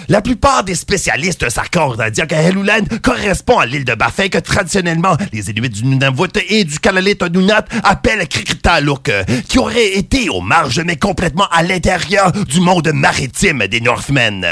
[0.08, 4.38] La plupart des spécialistes s'accordent à dire que Helluland correspond à l'île de Baffin que
[4.38, 9.10] traditionnellement les Inuits du Nunavut et du Kalalit Nunat appellent Kriktaluk,
[9.48, 14.46] qui aurait été aux marges mais complètement à l'intérieur du monde maritime des Northmen.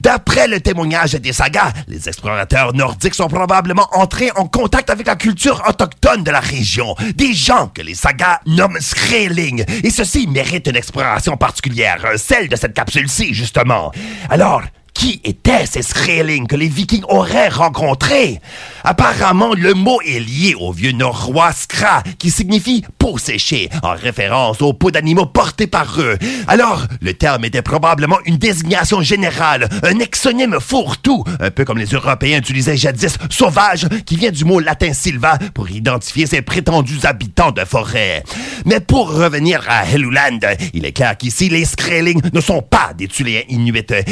[0.00, 5.16] D'après le témoignage des sagas, les explorateurs nordiques sont probablement entrés en contact avec la
[5.16, 10.66] culture autochtone de la région, des gens que les sagas nomment Skreling, et ceci mérite
[10.66, 13.90] une exploration particulière, celle de cette capsule-ci justement.
[14.28, 14.62] Alors,
[14.94, 18.40] qui étaient ces Skrelling que les Vikings auraient rencontrés?
[18.84, 24.62] Apparemment, le mot est lié au vieux norrois skra, qui signifie peau séchée, en référence
[24.62, 26.18] aux peaux d'animaux portés par eux.
[26.46, 31.86] Alors, le terme était probablement une désignation générale, un exonyme fourre-tout, un peu comme les
[31.86, 37.52] Européens utilisaient jadis sauvage, qui vient du mot latin silva pour identifier ces prétendus habitants
[37.52, 38.22] de forêt.
[38.64, 40.40] Mais pour revenir à Helluland,
[40.74, 43.70] il est clair qu'ici, les Skrelling ne sont pas des Tuléens inuits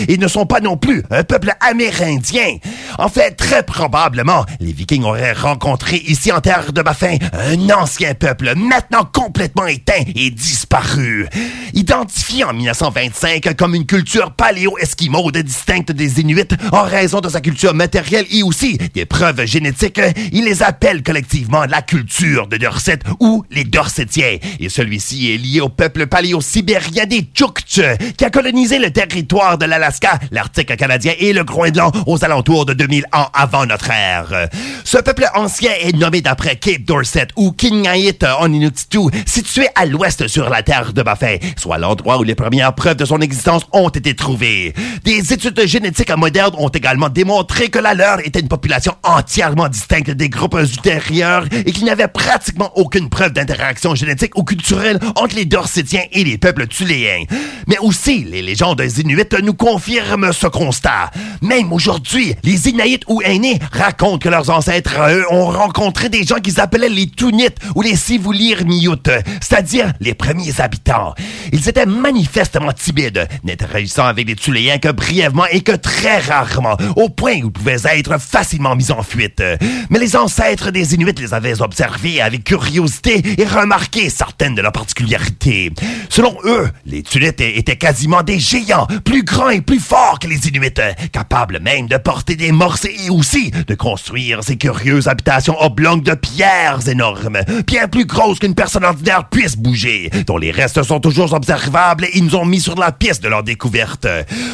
[0.09, 2.57] et ne sont pas plus un peuple amérindien.
[2.99, 8.15] En fait, très probablement, les Vikings auraient rencontré ici en terre de Baffin un ancien
[8.15, 11.29] peuple maintenant complètement éteint et disparu.
[11.75, 17.75] Identifié en 1925 comme une culture paléo-esquimaude distincte des Inuits en raison de sa culture
[17.75, 20.01] matérielle et aussi des preuves génétiques,
[20.33, 24.39] ils les appellent collectivement la culture de Dorset ou les Dorsetiens.
[24.61, 27.81] Et celui-ci est lié au peuple paléo-sibérien des Tchouktches
[28.17, 32.75] qui a colonisé le territoire de l'Alaska, l'Arctique canadien et le Groenland aux alentours de
[32.75, 34.49] 2000 ans avant notre ère.
[34.85, 40.29] Ce peuple ancien est nommé d'après Cape Dorset ou Kingait en Inuktitut, situé à l'ouest
[40.29, 43.89] sur la terre de Baffin, soit l'endroit où les premières preuves de son existence ont
[43.89, 44.75] été trouvées.
[45.05, 50.11] Des études génétiques modernes ont également démontré que la leur était une population entièrement distincte
[50.11, 55.37] des groupes ultérieurs et qu'il n'y avait pratiquement aucune preuve d'interaction génétique ou culturelle entre
[55.37, 57.25] les Dorsetiens et les peuples tuléens.
[57.67, 61.11] Mais aussi, les légendes inuites nous confirment ce constat.
[61.43, 66.37] Même aujourd'hui, les Inuits ou aînés racontent que leurs ancêtres, eux, ont rencontré des gens
[66.37, 69.11] qu'ils appelaient les Tunites ou les Sivulir Miyut,
[69.41, 71.15] c'est-à-dire les premiers habitants.
[71.53, 77.09] Ils étaient manifestement timides, n'interagissant avec les Tuléens que brièvement et que très rarement, au
[77.09, 79.43] point où ils pouvaient être facilement mis en fuite.
[79.91, 84.73] Mais les ancêtres des Inuits les avaient observés avec curiosité et remarqué certaines de leurs
[84.73, 85.73] particularités.
[86.09, 90.38] Selon eux, les Tunites étaient quasiment des géants, plus grands et plus forts que les
[90.47, 90.73] Inuits,
[91.13, 96.15] capables même de porter des morses et aussi de construire ces curieuses habitations oblongues de
[96.15, 101.33] pierres énormes, bien plus grosses qu'une personne ordinaire puisse bouger, dont les restes sont toujours
[101.33, 104.07] observables et ils nous ont mis sur la piste de leur découverte.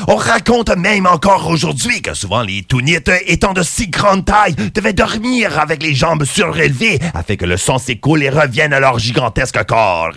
[0.08, 4.92] On raconte même encore aujourd'hui que souvent les Tunites, étant de si grande taille, devaient
[4.92, 9.64] dormir avec les jambes surélevées afin que le sang s'écoule et revienne à leur gigantesque
[9.64, 10.12] corps.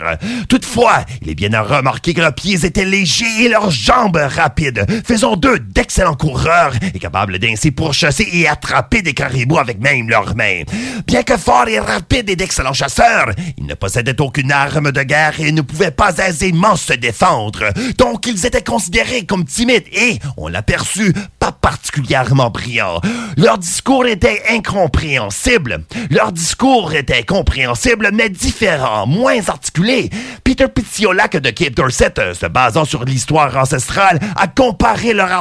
[0.50, 4.86] Toutefois, il est bien à remarquer que leurs pieds étaient légers et leurs jambes rapides,
[5.06, 10.36] faisant d'eux d'excellents coureurs et capables d'ainsi pourchasser et attraper des caribous avec même leurs
[10.36, 10.64] mains.
[11.06, 15.40] Bien que forts et rapides et d'excellents chasseurs, ils ne possédaient aucune arme de guerre
[15.40, 17.66] et ne pouvaient pas aisément se défendre.
[17.98, 23.02] Donc ils étaient considérés comme timides et on l'a perçu pas particulièrement brillants.
[23.38, 25.84] Leur discours était incompréhensible.
[26.10, 30.10] Leur discours était compréhensible, mais différent, moins articulé.
[30.44, 35.32] Peter Pizziolac de Cape Dorset, euh, se basant sur l'histoire ancestrale, a comparé leur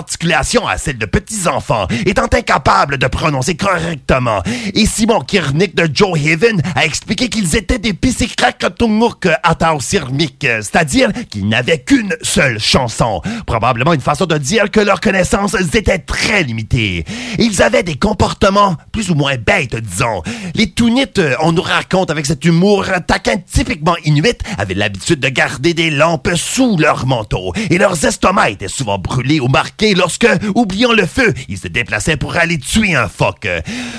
[0.67, 4.43] à celle de petits-enfants, étant incapable de prononcer correctement.
[4.75, 11.11] Et Simon Kiernick de Joe Haven a expliqué qu'ils étaient des pissikrakatunguk atausirmik, euh, c'est-à-dire
[11.31, 13.21] qu'ils n'avaient qu'une seule chanson.
[13.47, 17.05] Probablement une façon de dire que leurs connaissances étaient très limitées.
[17.39, 20.23] Ils avaient des comportements plus ou moins bêtes, disons.
[20.55, 25.29] Les Tounites, euh, on nous raconte avec cet humour taquin typiquement inuit, avaient l'habitude de
[25.29, 30.29] garder des lampes sous leur manteau, et leurs estomacs étaient souvent brûlés ou marqués lorsque,
[30.55, 33.49] oubliant le feu, ils se déplaçaient pour aller tuer un phoque.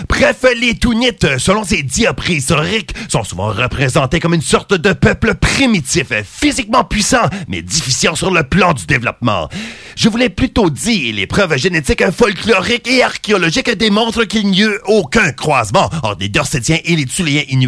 [0.07, 5.36] Bref, les Tounites, selon ces diaprés historiques, sont souvent représentés comme une sorte de peuple
[5.36, 9.49] primitif, physiquement puissant, mais déficient sur le plan du développement.
[9.95, 14.80] Je voulais plutôt dire les preuves génétiques folkloriques et archéologiques démontrent qu'il n'y a eu
[14.86, 17.68] aucun croisement entre les Dorsetiens et les Tuléens inuits.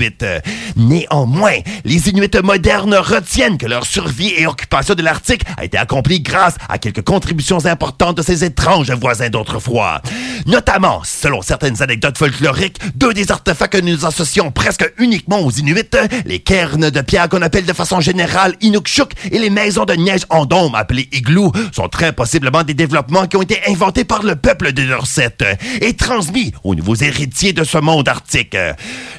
[0.76, 6.22] Néanmoins, les Inuits modernes retiennent que leur survie et occupation de l'Arctique a été accomplie
[6.22, 10.01] grâce à quelques contributions importantes de ces étranges voisins d'autrefois.
[10.45, 15.83] Notamment, selon certaines anecdotes folkloriques, deux des artefacts que nous associons presque uniquement aux Inuits,
[16.25, 20.25] les cairns de pierre qu'on appelle de façon générale Inukshuk et les maisons de neige
[20.29, 24.35] en dôme appelées igloos, sont très possiblement des développements qui ont été inventés par le
[24.35, 25.37] peuple de Dorset
[25.79, 28.57] et transmis aux nouveaux héritiers de ce monde arctique.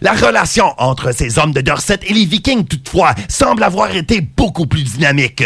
[0.02, 4.66] La relation entre ces hommes de Dorset et les Vikings, toutefois, semble avoir été beaucoup
[4.66, 5.42] plus dynamique.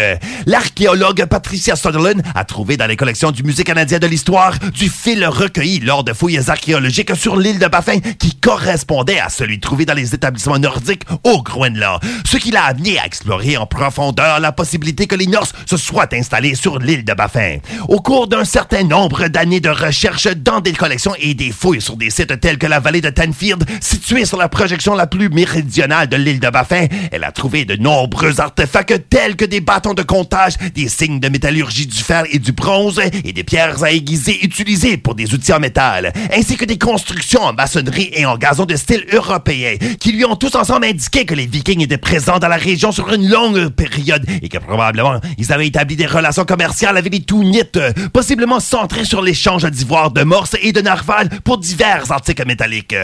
[0.47, 5.27] L'archéologue Patricia Sutherland a trouvé dans les collections du Musée canadien de l'histoire du fil
[5.27, 9.95] recueilli lors de fouilles archéologiques sur l'île de Baffin qui correspondait à celui trouvé dans
[9.95, 15.07] les établissements nordiques au Groenland, ce qui l'a amené à explorer en profondeur la possibilité
[15.07, 17.59] que les Norses se soient installés sur l'île de Baffin.
[17.89, 21.97] Au cours d'un certain nombre d'années de recherche dans des collections et des fouilles sur
[21.97, 26.09] des sites tels que la vallée de Tanfield, située sur la projection la plus méridionale
[26.09, 30.03] de l'île de Baffin, elle a trouvé de nombreux artefacts tels que des bâtons de
[30.03, 34.45] comptage, des signes de métallurgie du fer et du bronze et des pierres à aiguiser
[34.45, 38.67] utilisées pour des outils en métal, ainsi que des constructions en maçonnerie et en gazon
[38.67, 42.49] de style européen, qui lui ont tous ensemble indiqué que les Vikings étaient présents dans
[42.49, 46.97] la région sur une longue période et que probablement ils avaient établi des relations commerciales
[46.97, 47.81] avec les Tounites,
[48.13, 52.95] possiblement centrées sur l'échange d'ivoire de morse et de narval pour divers articles métalliques.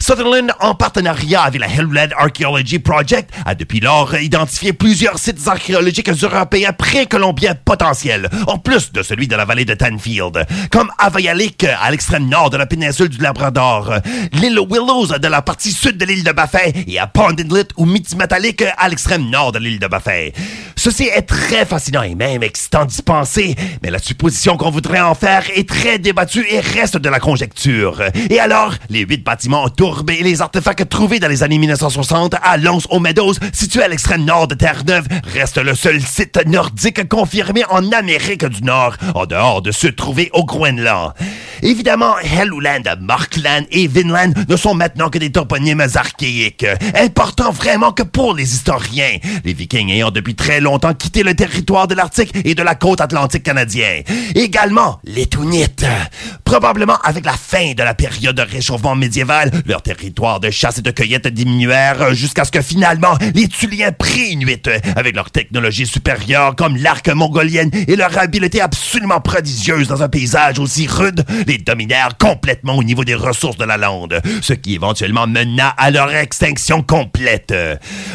[0.00, 6.08] Sutherland, en partenariat avec la Hellland Archaeology Project, a depuis lors identifié plusieurs sites archéologiques
[6.08, 11.90] européens précolombiens potentiels, en plus de celui de la vallée de Tanfield, comme Avayalik à
[11.90, 13.94] l'extrême nord de la péninsule du Labrador,
[14.32, 17.86] l'île Willows de la partie sud de l'île de Baffin et à Pond Inlet ou
[17.86, 20.28] Mitimatalik à l'extrême nord de l'île de Baffin.
[20.76, 25.14] Ceci est très fascinant et même excitant d'y penser, mais la supposition qu'on voudrait en
[25.14, 28.02] faire est très débattue et reste de la conjecture.
[28.30, 32.56] Et alors, les huit bâtiments tourbés et les artefacts trouvés dans les années 1960 à
[32.56, 37.62] Lons aux Meadows, situé à l'extrême nord de Terre-Neuve, restent le seul site nordique confirmé
[37.68, 41.12] en Amérique du Nord, en dehors de ceux trouvés au Groenland.
[41.62, 48.02] Évidemment, Helluland, Markland et Vinland ne sont maintenant que des toponymes archaïques, importants vraiment que
[48.02, 52.54] pour les historiens, les Vikings ayant depuis très longtemps quitté le territoire de l'Arctique et
[52.54, 54.02] de la côte atlantique canadien.
[54.34, 55.84] Également, les Tounites.
[56.44, 60.82] Probablement avec la fin de la période de réchauffement médiéval, leur territoire de chasse et
[60.82, 64.62] de cueillette diminuèrent jusqu'à ce que finalement les Tuliens pré-inuits,
[64.96, 70.58] avec leur technologie supérieure comme l'arc mongolienne et leur habileté absolument prodigieuse dans un paysage
[70.58, 75.26] aussi rude, les dominèrent complètement au niveau des ressources de la lande, ce qui éventuellement
[75.26, 77.54] mena à leur extinction complète.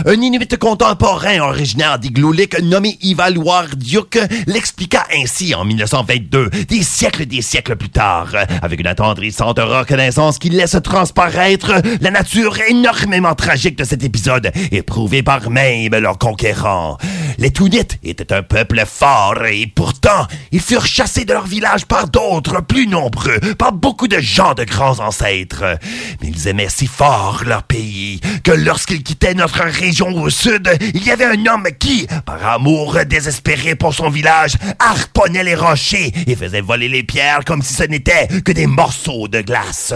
[0.06, 7.41] Un Inuit contemporain originaire d'Igloulik nommé Ivaluar Diuk l'expliqua ainsi en 1922, des siècles des
[7.41, 8.27] siècles plus tard,
[8.61, 15.23] avec une attendrissante reconnaissance qui laisse transparaître la nature énormément tragique de cet épisode, éprouvé
[15.23, 16.99] par même leurs conquérants.
[17.39, 22.09] Les Tounites étaient un peuple fort et pourtant, ils furent chassés de leur village par
[22.09, 25.77] d'autres plus nombreux, par beaucoup de gens de grands ancêtres.
[26.21, 31.05] Mais ils aimaient si fort leur pays que lorsqu'ils quittaient notre région au sud, il
[31.05, 36.35] y avait un homme qui, par amour désespéré pour son village, harponnait les rochers et
[36.35, 39.93] faisait voler les pierres comme si ce n'étaient que des morceaux de glace.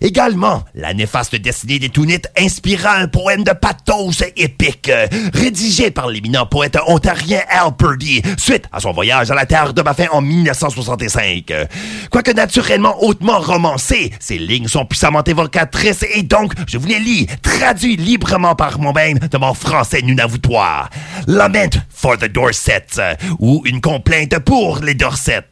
[0.00, 4.90] Également, la néfaste destinée des Tounites inspira un poème de pathos épique,
[5.34, 9.82] rédigé par l'éminent poète ontarien Al Purdy, suite à son voyage à la terre de
[9.82, 11.52] Baffin en 1965.
[12.10, 17.26] Quoique naturellement hautement romancé, ces lignes sont puissamment évocatrices et donc, je vous les lis,
[17.42, 20.90] traduits librement par moi-même de mon français nunavoutoir.
[21.26, 25.42] Lament for the Dorsets, ou une complainte pour les Dorsets.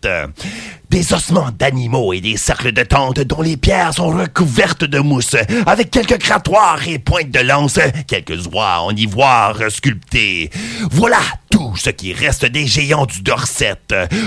[0.91, 5.37] Des ossements d'animaux et des cercles de tente dont les pierres sont recouvertes de mousse,
[5.67, 10.51] avec quelques grattoirs et pointes de lance, quelques oies en ivoire sculptées.
[10.91, 11.19] Voilà
[11.51, 13.77] tout ce qui reste des géants du Dorset,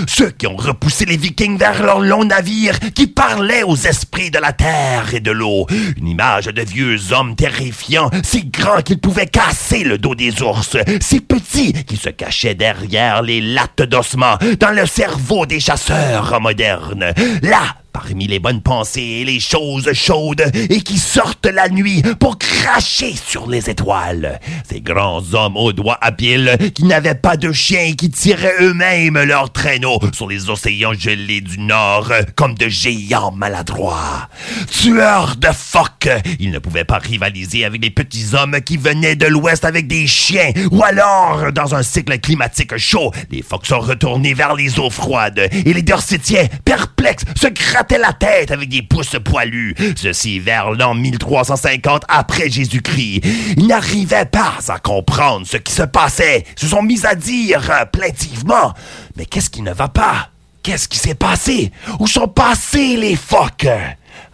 [0.06, 4.38] ceux qui ont repoussé les Vikings vers leur long navire qui parlait aux esprits de
[4.38, 5.66] la terre et de l'eau.
[5.96, 10.76] Une image de vieux hommes terrifiants, si grands qu'ils pouvaient casser le dos des ours,
[11.00, 17.14] si petits qu'ils se cachaient derrière les lattes d'ossements dans le cerveau des chasseurs modernes.
[17.42, 22.38] Là, parmi les bonnes pensées et les choses chaudes et qui sortent la nuit pour
[22.38, 24.40] cracher sur les étoiles.
[24.68, 29.22] Ces grands hommes aux doigts habiles qui n'avaient pas de chiens et qui tiraient eux-mêmes
[29.22, 34.28] leurs traîneaux sur les océans gelés du Nord comme de géants maladroits.
[34.70, 36.08] Tueurs de phoques,
[36.38, 40.06] ils ne pouvaient pas rivaliser avec les petits hommes qui venaient de l'Ouest avec des
[40.06, 44.90] chiens ou alors, dans un cycle climatique chaud, les phoques sont retournés vers les eaux
[44.90, 47.48] froides et les Dorsetiens, perplexes, se
[47.80, 49.74] grattaient la tête avec des pouces poilus.
[49.96, 53.22] Ceci vers l'an 1350 après Jésus-Christ.
[53.56, 56.44] Ils n'arrivaient pas à comprendre ce qui se passait.
[56.56, 58.74] Se sont mis à dire euh, plaintivement
[59.16, 60.28] Mais qu'est-ce qui ne va pas?
[60.62, 61.72] Qu'est-ce qui s'est passé?
[61.98, 63.68] Où sont passés les phoques?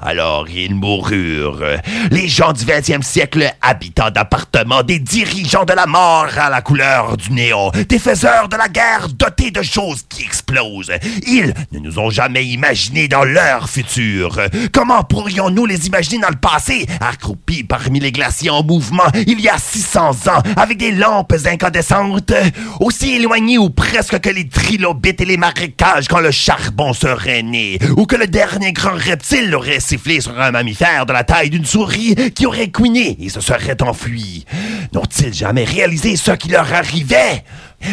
[0.00, 1.80] Alors ils moururent.
[2.10, 7.16] Les gens du 20e siècle, habitants d'appartements, des dirigeants de la mort à la couleur
[7.16, 10.92] du néon, des faiseurs de la guerre dotés de choses qui explosent.
[11.26, 14.40] Ils ne nous ont jamais imaginé dans leur futur.
[14.72, 19.48] Comment pourrions-nous les imaginer dans le passé, accroupis parmi les glaciers en mouvement il y
[19.48, 22.32] a 600 ans, avec des lampes incandescentes,
[22.80, 27.78] aussi éloignés ou presque que les trilobites et les marécages quand le charbon serait né,
[27.96, 31.64] ou que le dernier grand reptile aurait sifflé sur un mammifère de la taille d'une
[31.64, 34.44] souris qui aurait couiné et se serait enfui.
[34.92, 37.44] N'ont-ils jamais réalisé ce qui leur arrivait?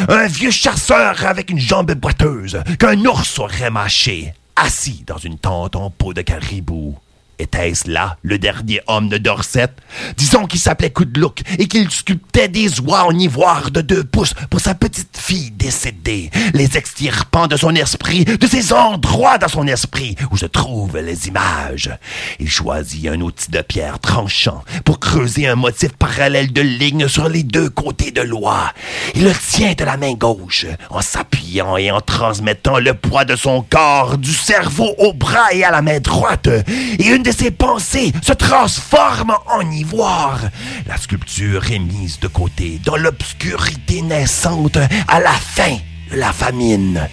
[0.09, 5.75] Un vieux chasseur avec une jambe boiteuse qu'un ours aurait mâché, assis dans une tente
[5.75, 6.97] en peau de caribou.
[7.43, 9.67] Était-ce là le dernier homme de Dorset?
[10.15, 14.61] Disons qu'il s'appelait Kudlook et qu'il sculptait des oies en ivoire de deux pouces pour
[14.61, 20.15] sa petite fille décédée, les extirpant de son esprit, de ces endroits dans son esprit
[20.31, 21.91] où se trouvent les images.
[22.39, 27.27] Il choisit un outil de pierre tranchant pour creuser un motif parallèle de ligne sur
[27.27, 28.71] les deux côtés de l'oie.
[29.15, 33.35] Il le tient de la main gauche en s'appuyant et en transmettant le poids de
[33.35, 36.47] son corps du cerveau au bras et à la main droite.
[36.47, 40.39] Et une ses pensées se transforme en ivoire.
[40.87, 44.77] La sculpture est mise de côté dans l'obscurité naissante
[45.07, 45.77] à la fin
[46.11, 47.09] de la famine.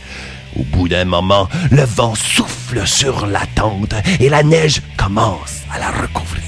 [0.59, 5.79] Au bout d'un moment, le vent souffle sur la tente et la neige commence à
[5.79, 6.45] la recouvrir.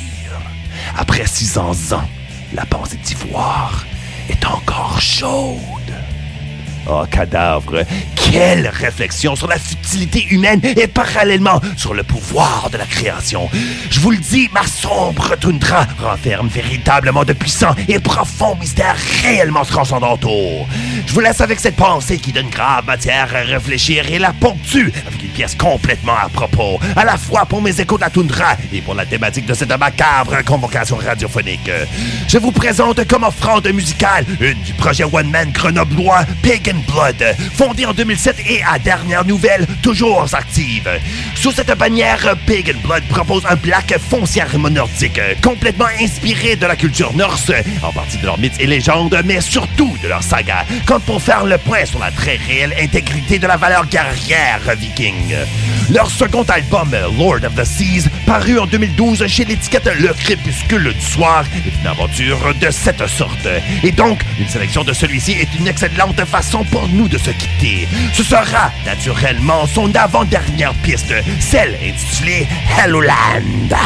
[0.96, 2.08] Après 600 ans,
[2.54, 3.84] la pensée d'ivoire
[4.28, 5.81] est encore chaude.
[6.88, 7.84] Oh, cadavre,
[8.16, 13.48] quelle réflexion sur la futilité humaine et parallèlement sur le pouvoir de la création.
[13.90, 19.64] Je vous le dis, ma sombre toundra renferme véritablement de puissants et profonds mystères réellement
[19.64, 20.66] transcendantaux.
[21.06, 24.92] Je vous laisse avec cette pensée qui donne grave matière à réfléchir et la ponctue
[25.06, 28.56] avec une pièce complètement à propos, à la fois pour mes échos de la toundra
[28.72, 31.70] et pour la thématique de cette macabre convocation radiophonique.
[32.26, 36.24] Je vous présente comme offrande musicale une du projet One Man grenoblois
[36.86, 40.88] Blood, fondé en 2007 et à dernière nouvelle, toujours active.
[41.34, 47.12] Sous cette bannière, Pagan Blood propose un black foncièrement nordique, complètement inspiré de la culture
[47.14, 51.20] norse, en partie de leurs mythes et légendes, mais surtout de leur saga, comme pour
[51.20, 55.34] faire le point sur la très réelle intégrité de la valeur guerrière viking.
[55.90, 61.00] Leur second album, Lord of the Seas, paru en 2012 chez l'étiquette Le Crépuscule du
[61.00, 63.46] Soir, est une aventure de cette sorte.
[63.82, 67.88] Et donc, une sélection de celui-ci est une excellente façon pour nous de se quitter.
[68.12, 72.46] Ce sera naturellement son avant-dernière piste, celle intitulée
[72.78, 73.76] Helloland.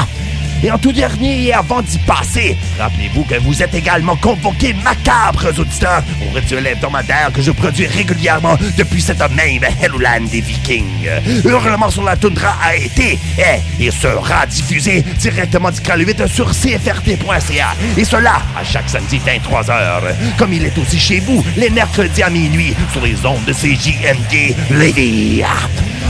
[0.62, 5.59] Et en tout dernier, et avant d'y passer, rappelez-vous que vous êtes également convoqués, macabres
[5.59, 11.09] auditeurs, au rituel hebdomadaire que je produis régulièrement depuis cette même Helloland des Vikings.
[11.45, 16.51] Hurlement sur la toundra a été, est et sera diffusé directement du Canal 8 sur
[16.51, 17.74] cfrt.ca.
[17.97, 20.03] Et cela à chaque samedi 23h.
[20.39, 24.57] Comme il est aussi chez vous, les mercredis à minuit, sur les ondes de CJMD
[24.70, 25.43] Lévis.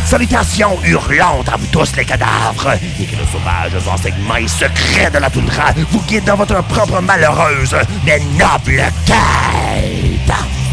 [0.05, 5.18] Salutations hurlantes à vous tous les cadavres et que le sauvage enseignement et secret de
[5.18, 10.65] la toundra vous guide dans votre propre malheureuse mais noble quête.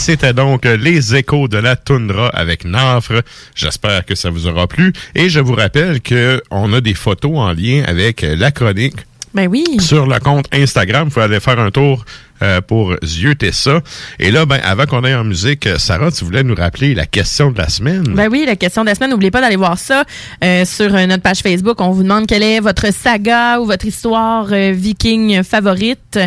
[0.00, 3.22] C'était donc les échos de la toundra avec Nafre.
[3.54, 4.94] J'espère que ça vous aura plu.
[5.14, 8.96] Et je vous rappelle que on a des photos en lien avec la chronique
[9.34, 9.64] Ben oui.
[9.80, 11.04] sur le compte Instagram.
[11.08, 12.04] Vous pouvez aller faire un tour
[12.42, 13.80] euh, pour zioter ça.
[14.18, 17.50] Et là, ben, avant qu'on aille en musique, Sarah, tu voulais nous rappeler la question
[17.52, 18.02] de la semaine.
[18.14, 20.04] Ben oui, la question de la semaine, n'oubliez pas d'aller voir ça
[20.42, 21.80] euh, sur euh, notre page Facebook.
[21.80, 26.18] On vous demande quelle est votre saga ou votre histoire euh, viking favorite.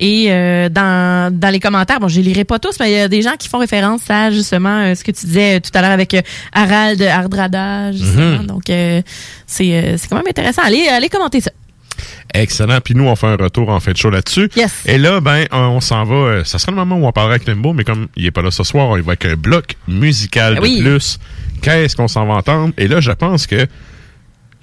[0.00, 3.00] Et euh, dans, dans les commentaires, bon, je les lirai pas tous, mais il y
[3.00, 5.82] a des gens qui font référence à justement euh, ce que tu disais tout à
[5.82, 6.22] l'heure avec euh,
[6.52, 7.92] Harald Hardrada.
[7.92, 8.38] justement.
[8.38, 8.46] Mhm.
[8.46, 9.02] Donc, euh,
[9.46, 10.62] c'est euh, c'est quand même intéressant.
[10.64, 11.50] Allez, allez commenter ça.
[12.34, 12.80] Excellent.
[12.80, 14.50] Puis nous, on fait un retour en fin de show là-dessus.
[14.56, 14.82] Yes.
[14.86, 16.14] Et là, ben, on s'en va.
[16.14, 18.42] euh, Ça sera le moment où on parlera avec Limbo, mais comme il est pas
[18.42, 20.82] là ce soir, on va avec un bloc musical Ben de oui.
[20.82, 21.18] plus.
[21.62, 22.72] Qu'est-ce qu'on s'en va entendre?
[22.78, 23.66] Et là, je pense que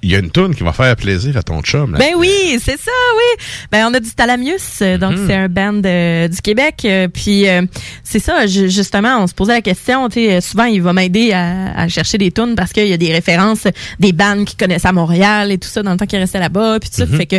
[0.02, 1.92] il y a une tune qui va faire plaisir à ton chum.
[1.92, 1.98] là.
[1.98, 2.30] Ben oui,
[2.62, 3.44] c'est ça, oui.
[3.72, 6.82] Ben on a du Talamius, euh, donc c'est un band euh, du Québec.
[6.84, 7.62] euh, puis euh,
[8.04, 10.08] c'est ça, ju- justement, on se posait la question.
[10.40, 13.66] Souvent il va m'aider à, à chercher des tunes parce qu'il y a des références
[13.98, 16.78] des bands qu'il connaissait à Montréal et tout ça dans le temps qu'il restait là-bas.
[16.80, 17.16] Puis tout ça, Mhm.
[17.16, 17.36] fait que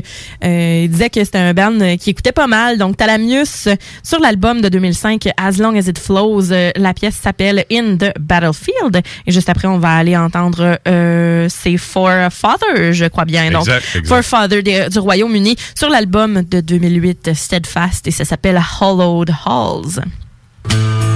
[0.83, 2.77] il disait que c'était un band qui écoutait pas mal.
[2.77, 3.69] Donc Talamius
[4.03, 9.01] sur l'album de 2005 As Long as It Flows, la pièce s'appelle In the Battlefield.
[9.25, 10.79] Et juste après, on va aller entendre
[11.49, 13.51] c'est For Father, je crois bien.
[13.51, 14.05] Donc exact.
[14.07, 21.06] For Father des- du Royaume-Uni sur l'album de 2008 Steadfast et ça s'appelle Hollowed Halls.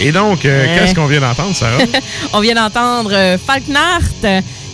[0.00, 0.78] Et donc, euh, Ouais.
[0.78, 1.78] qu'est-ce qu'on vient d'entendre, Sarah?
[2.32, 4.00] On vient d'entendre euh, Falknart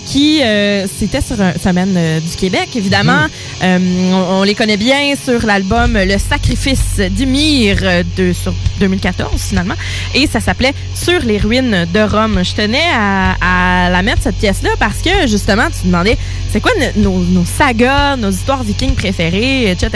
[0.06, 3.30] qui euh, c'était sur un semaine euh, du Québec évidemment Mhm.
[3.64, 3.78] Euh,
[4.12, 7.78] on, on les connaît bien sur l'album Le Sacrifice d'Ymir
[8.16, 9.74] de sur 2014 finalement
[10.14, 12.40] et ça s'appelait Sur les ruines de Rome.
[12.44, 16.16] Je tenais à, à la mettre cette pièce là parce que justement tu demandais
[16.52, 19.90] c'est quoi no- nos, nos sagas, nos histoires vikings préférées, etc.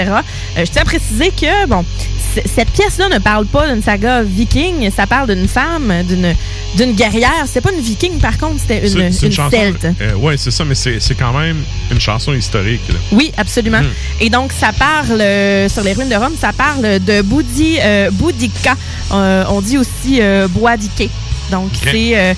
[0.56, 1.84] Je tiens à préciser que bon
[2.46, 6.34] cette pièce-là ne parle pas d'une saga viking, ça parle d'une femme, d'une
[6.76, 7.44] d'une guerrière.
[7.46, 9.50] C'est pas une viking, par contre, c'était une, une chanson.
[9.50, 9.86] celte.
[10.00, 12.80] Euh, ouais, c'est ça, mais c'est quand même une chanson historique.
[12.88, 12.94] là.
[13.12, 13.80] Oui, absolument.
[13.80, 14.20] Hmm.
[14.20, 18.10] Et donc, ça parle, euh, sur les ruines de Rome, ça parle de Boudi, euh,
[18.12, 18.76] Boudica.
[19.12, 20.20] Euh, on dit aussi
[20.50, 21.10] Boadiké.
[21.50, 22.36] Donc, c'est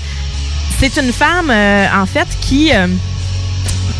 [0.79, 2.71] c'est une femme, en fait, qui...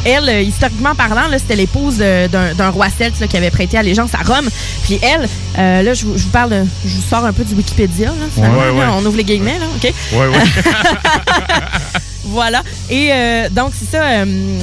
[0.06, 4.12] elle, euh, historiquement parlant, là, c'était l'épouse d'un roi celte là, qui avait prêté allégeance
[4.14, 4.50] à Rome.
[4.84, 5.28] Puis elle,
[5.58, 8.08] euh, là, je vous, je vous parle, de- je vous sors un peu du Wikipédia.
[8.08, 8.90] Là, finalement, Ouais, ouais, là.
[8.92, 8.96] ouais.
[9.02, 9.94] on ouvre les guillemets, là, OK?
[10.14, 10.44] Ouais, ouais.
[12.26, 12.64] Voilà.
[12.90, 14.04] Et euh, donc, c'est ça.
[14.04, 14.60] euh,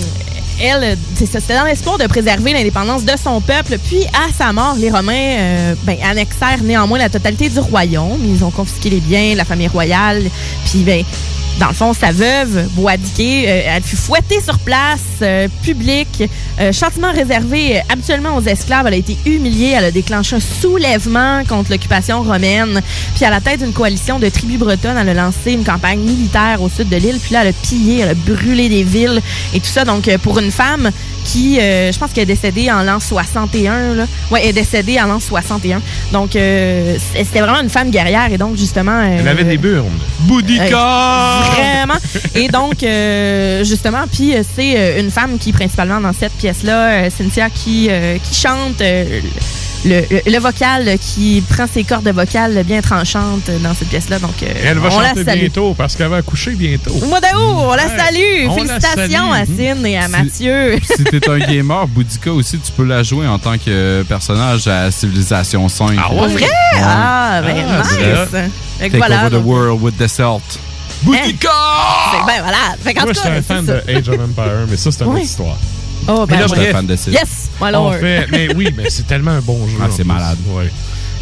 [0.62, 3.78] elle, c'est ça, c'était dans l'espoir de préserver l'indépendance de son peuple.
[3.88, 8.20] Puis, à sa mort, les Romains euh, ben, annexèrent néanmoins la totalité du royaume.
[8.24, 10.22] Ils ont confisqué les biens, la famille royale.
[10.66, 11.02] Puis, ben,
[11.60, 16.24] dans le fond, sa veuve, Boadiké, euh, elle fut fouettée sur place, euh, publique,
[16.58, 18.86] euh, châtiment réservé euh, habituellement aux esclaves.
[18.86, 22.80] Elle a été humiliée, elle a déclenché un soulèvement contre l'occupation romaine.
[23.14, 26.62] Puis à la tête d'une coalition de tribus bretonnes, elle a lancé une campagne militaire
[26.62, 27.18] au sud de l'île.
[27.22, 29.20] Puis là, elle a pillé, elle a brûlé des villes
[29.52, 29.84] et tout ça.
[29.84, 30.90] Donc, pour une femme
[31.26, 34.06] qui, je pense qu'elle est décédée en l'an 61, là.
[34.30, 35.82] Ouais, elle est décédée en l'an 61.
[36.12, 39.02] Donc, c'était vraiment une femme guerrière et donc, justement...
[39.02, 39.98] Elle avait des burnes.
[40.20, 41.49] Boudica!
[41.54, 41.94] Vraiment.
[42.34, 46.90] Et donc, euh, justement, puis euh, c'est euh, une femme qui, principalement dans cette pièce-là,
[47.04, 49.20] euh, Cynthia, qui, euh, qui chante euh,
[49.84, 54.18] le, le- le vocal, qui prend ses cordes vocales bien tranchantes dans cette pièce-là.
[54.18, 55.40] Donc, euh, Elle va on la chanter salue.
[55.40, 56.90] bientôt parce qu'elle va accoucher bientôt.
[57.02, 57.96] Au mois d'août, on la Ouais.
[57.96, 58.46] salue.
[58.48, 59.42] On la Félicitations salue.
[59.42, 60.76] à Cyn et à Mathieu.
[60.82, 64.90] si t'es un gamer, Boudica aussi, tu peux la jouer en tant que personnage à
[64.90, 65.96] Civilisation 5.
[65.96, 66.46] Pas vrai?
[66.82, 68.50] Ah, ben Ah, nice.
[68.80, 69.26] Take voilà.
[69.26, 70.08] over the world with the
[71.00, 71.22] Celt.
[71.22, 71.48] Boudica!
[72.26, 72.76] Ben voilà.
[72.82, 73.72] Fait Moi, j'étais cas, un fan de.
[73.88, 75.56] Age of Empire, mais ça, c'est une autre histoire.
[76.08, 76.56] Oh, ben Mais là, ouais.
[76.56, 76.92] bref, fan de.
[76.92, 79.76] Yes, my on fait, mais oui, mais c'est tellement un bon jeu.
[79.82, 80.38] Ah, c'est malade.
[80.48, 80.70] Ouais.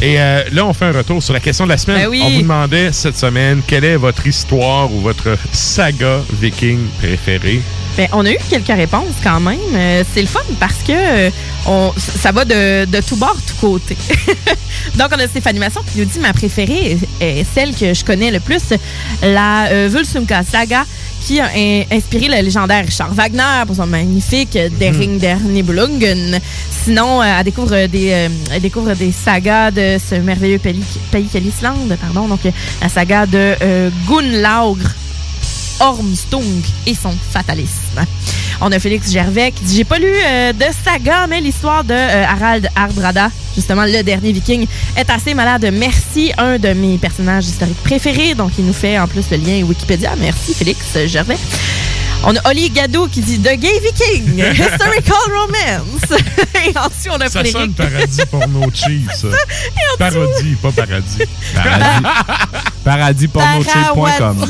[0.01, 1.99] Et euh, là, on fait un retour sur la question de la semaine.
[1.99, 2.23] Ben oui.
[2.25, 7.61] On vous demandait cette semaine quelle est votre histoire ou votre saga viking préférée?
[7.97, 9.59] Ben, on a eu quelques réponses quand même.
[9.75, 11.31] Euh, c'est le fun parce que euh,
[11.67, 13.97] on, ça va de, de tout bord, tout côté.
[14.97, 18.31] Donc, on a Stéphanie Masson qui nous dit ma préférée est celle que je connais
[18.31, 18.63] le plus,
[19.21, 20.85] la Vulsumka Saga,
[21.21, 26.41] qui a in- inspiré le légendaire Richard Wagner pour son magnifique Der Ring der Nibelungen.
[26.85, 31.27] Sinon, euh, elle, découvre des, euh, elle découvre des sagas de ce merveilleux pays, pays
[31.31, 31.97] qu'est l'Islande.
[32.01, 32.51] Pardon, donc euh,
[32.81, 34.79] la saga de euh, Gunlaugr.
[35.81, 38.05] Ormstung et son fatalisme.
[38.61, 41.95] On a Félix Gervais qui dit J'ai pas lu euh, de saga, mais l'histoire de
[41.95, 45.69] euh, Harald Hardrada, justement le dernier viking, est assez malade.
[45.73, 48.35] Merci, un de mes personnages historiques préférés.
[48.35, 50.15] Donc, il nous fait en plus le lien Wikipédia.
[50.19, 51.39] Merci, Félix Gervais.
[52.25, 56.21] On a Oli Gadou qui dit The Gay Viking, Historical Romance.
[56.67, 59.29] Et ensuite, on a Ça sonne paradis porno cheap, ça.
[59.99, 61.19] Parodie, pas paradis.
[61.55, 62.07] Paradis.
[62.85, 64.47] Paradispornocheap.com.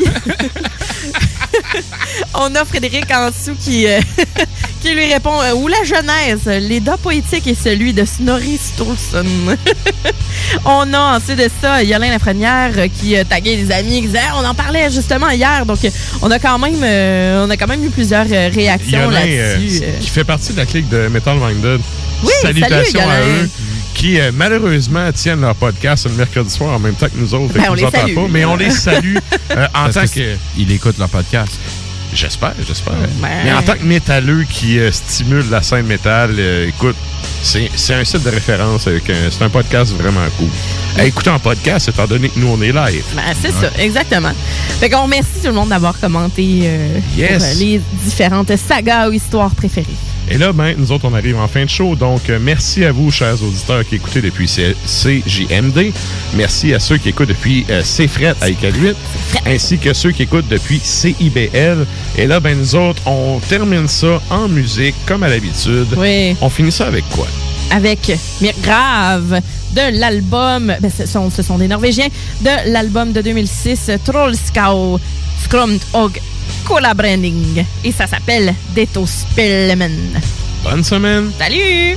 [2.35, 4.01] On a Frédéric en dessous qui, euh,
[4.83, 9.25] qui lui répond euh, Ou la genèse, l'état poétique est celui de Snorri Sturluson.
[10.65, 14.21] on a ensuite de ça Yolin Lafrenière euh, qui euh, taguait des amis qui disait
[14.29, 15.65] Ah, On en parlait justement hier.
[15.67, 15.91] Donc, euh,
[16.23, 19.83] on a quand même, on a quand même eu plusieurs réactions là-dessus.
[20.01, 21.81] qui fait partie de la clique de Metal Minded.
[22.23, 23.51] Oui, Salutations salut, à eux.
[23.99, 27.53] Qui euh, malheureusement tiennent leur podcast le mercredi soir en même temps que nous autres.
[27.53, 28.15] Ben, que on nous les salue.
[28.15, 29.17] pas, mais on les salue
[29.51, 30.37] euh, en Parce tant que que.
[30.57, 31.53] Ils écoutent leur podcast.
[32.15, 32.95] J'espère, j'espère.
[33.21, 33.29] Ben.
[33.45, 36.95] Mais en tant que métalleux qui euh, stimule la scène métal, euh, écoute,
[37.43, 38.87] c'est c'est un site de référence.
[38.87, 40.49] avec un- C'est un podcast vraiment cool.
[40.97, 43.05] À écouter en podcast, étant donné que nous, on est live.
[43.17, 44.33] Ben, c'est ça, exactement.
[44.81, 47.31] Fait qu'on remercie tout le monde d'avoir commenté euh, Yes.
[47.37, 49.87] pour, euh, les différentes sagas ou histoires préférées.
[50.31, 51.97] Et là, ben, nous autres, on arrive en fin de show.
[51.97, 55.93] Donc, euh, merci à vous, chers auditeurs, qui écoutez depuis CJMD.
[56.35, 58.97] Merci à ceux qui écoutent depuis euh, CFRET à ICAL 8,
[59.47, 61.87] ainsi que ceux qui écoutent depuis CIBL.
[62.17, 65.89] Et là, ben, nous autres, on termine ça en musique, comme à l'habitude.
[65.97, 66.37] Oui.
[66.41, 67.27] On finit ça avec quoi?
[67.71, 68.11] avec
[68.41, 69.41] Mir Grave
[69.75, 72.09] de l'album, ben, ce, sont, ce sont des Norvégiens,
[72.41, 74.99] de l'album de 2006 Trollskau
[75.45, 76.19] Skrumt og
[76.69, 77.65] Kollabranding.
[77.83, 80.21] Et ça s'appelle Detto Spellemen.
[80.63, 81.33] Bonne semaine!
[81.39, 81.97] Salut!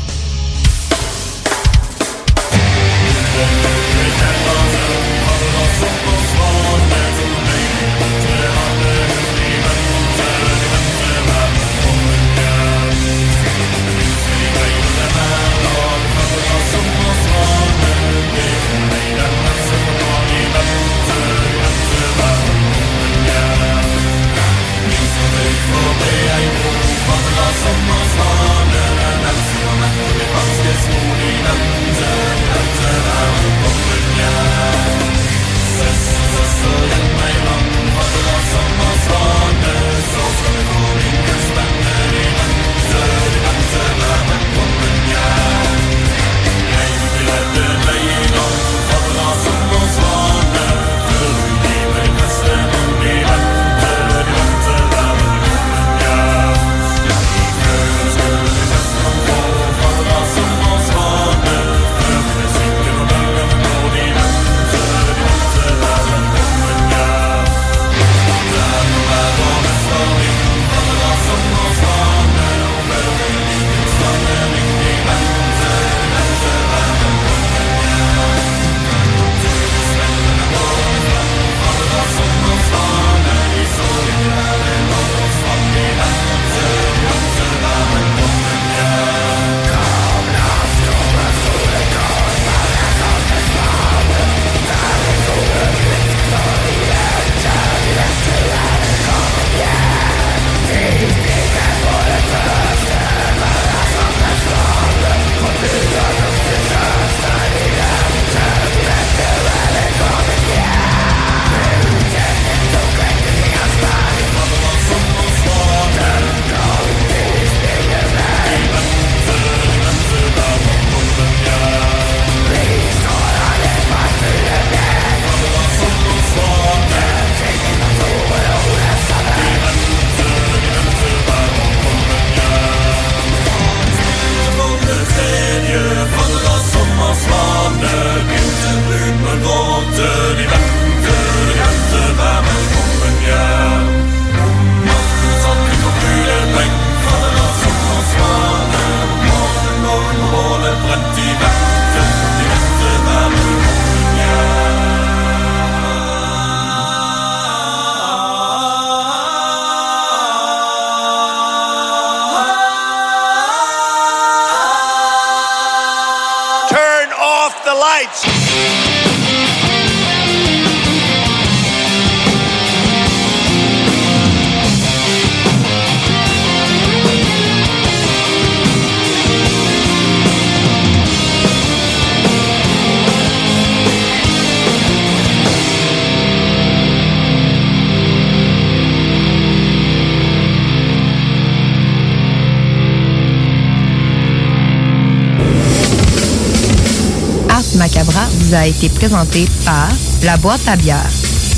[198.62, 199.90] A été présenté par
[200.24, 201.10] La Boîte à bière,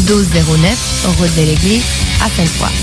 [0.08, 1.84] 1209, route de l'église,
[2.24, 2.83] à Sainte-Foy.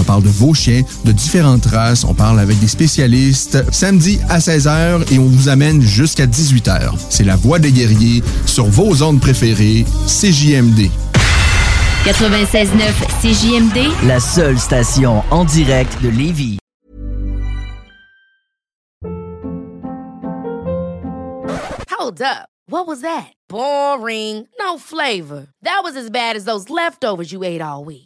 [0.00, 2.04] on parle de vos chiens, de différentes races.
[2.04, 3.64] On parle avec des spécialistes.
[3.72, 6.94] Samedi à 16h et on vous amène jusqu'à 18h.
[7.10, 10.90] C'est la voix des guerriers sur vos ondes préférées, CJMD.
[12.04, 12.68] 96.9
[13.20, 16.58] CJMD, La seule station en direct de Lévis.
[21.90, 22.48] Hold up.
[22.68, 23.32] What was that?
[23.48, 24.46] Boring.
[24.60, 25.48] No flavor.
[25.62, 28.05] That was as bad as those leftovers you ate all week.